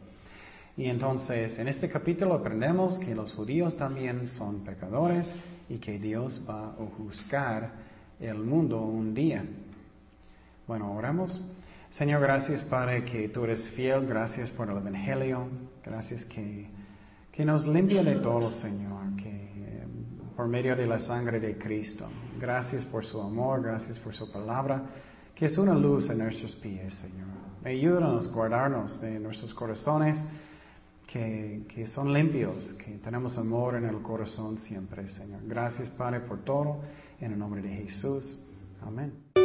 Y 0.76 0.86
entonces, 0.86 1.60
en 1.60 1.67
este 1.67 1.88
capítulo 1.88 2.34
aprendemos 2.34 2.98
que 2.98 3.13
los 3.13 3.32
judíos 3.34 3.78
también 3.78 4.28
son 4.30 4.63
pecadores 4.63 5.30
y 5.69 5.78
que 5.78 6.00
Dios 6.00 6.43
va 6.50 6.69
a 6.69 6.86
juzgar 6.98 7.72
el 8.19 8.39
mundo 8.39 8.82
un 8.82 9.13
día. 9.13 9.46
Bueno, 10.65 10.96
oramos. 10.96 11.39
Señor, 11.91 12.22
gracias 12.22 12.63
Padre 12.63 13.06
que 13.06 13.30
tú 13.30 13.43
eres 13.43 13.69
fiel, 13.76 14.08
gracias 14.08 14.50
por 14.50 14.67
el 14.67 14.78
Evangelio, 14.78 15.48
gracias 15.86 16.26
que, 16.26 16.65
que 17.32 17.46
nos 17.46 17.67
limpia 17.67 18.04
de 18.04 18.15
todo, 18.15 18.52
Señor, 18.52 19.03
por 20.36 20.48
medio 20.48 20.76
de 20.76 20.88
la 20.88 21.00
sangre 21.00 21.39
de 21.39 21.58
Cristo. 21.58 22.08
Gracias 22.39 22.84
por 22.86 23.05
su 23.05 23.22
amor, 23.22 23.62
gracias 23.62 23.99
por 23.99 24.16
su 24.16 24.32
palabra, 24.32 24.84
que 25.36 25.45
es 25.45 25.57
una 25.57 25.74
luz 25.74 26.10
en 26.10 26.20
nuestros 26.20 26.55
pies, 26.55 26.93
Señor. 26.95 27.28
Ayúdanos 27.64 28.28
a 28.28 28.32
guardarnos 28.32 29.01
de 29.01 29.20
nuestros 29.20 29.53
corazones 29.53 30.20
que, 31.07 31.64
que 31.74 31.88
son 31.88 32.14
limpios, 32.14 32.74
que 32.74 32.97
tenemos 33.03 33.38
amor 33.38 33.76
en 33.76 33.86
el 33.86 34.01
corazón 34.01 34.57
siempre, 34.57 35.07
Señor. 35.10 35.41
Gracias, 35.45 35.88
Padre, 35.89 36.22
por 36.22 36.43
todo. 36.43 36.82
En 37.20 37.32
el 37.32 37.39
nombre 37.39 37.62
de 37.62 37.70
Jesús. 37.70 38.38
Amén. 38.82 39.43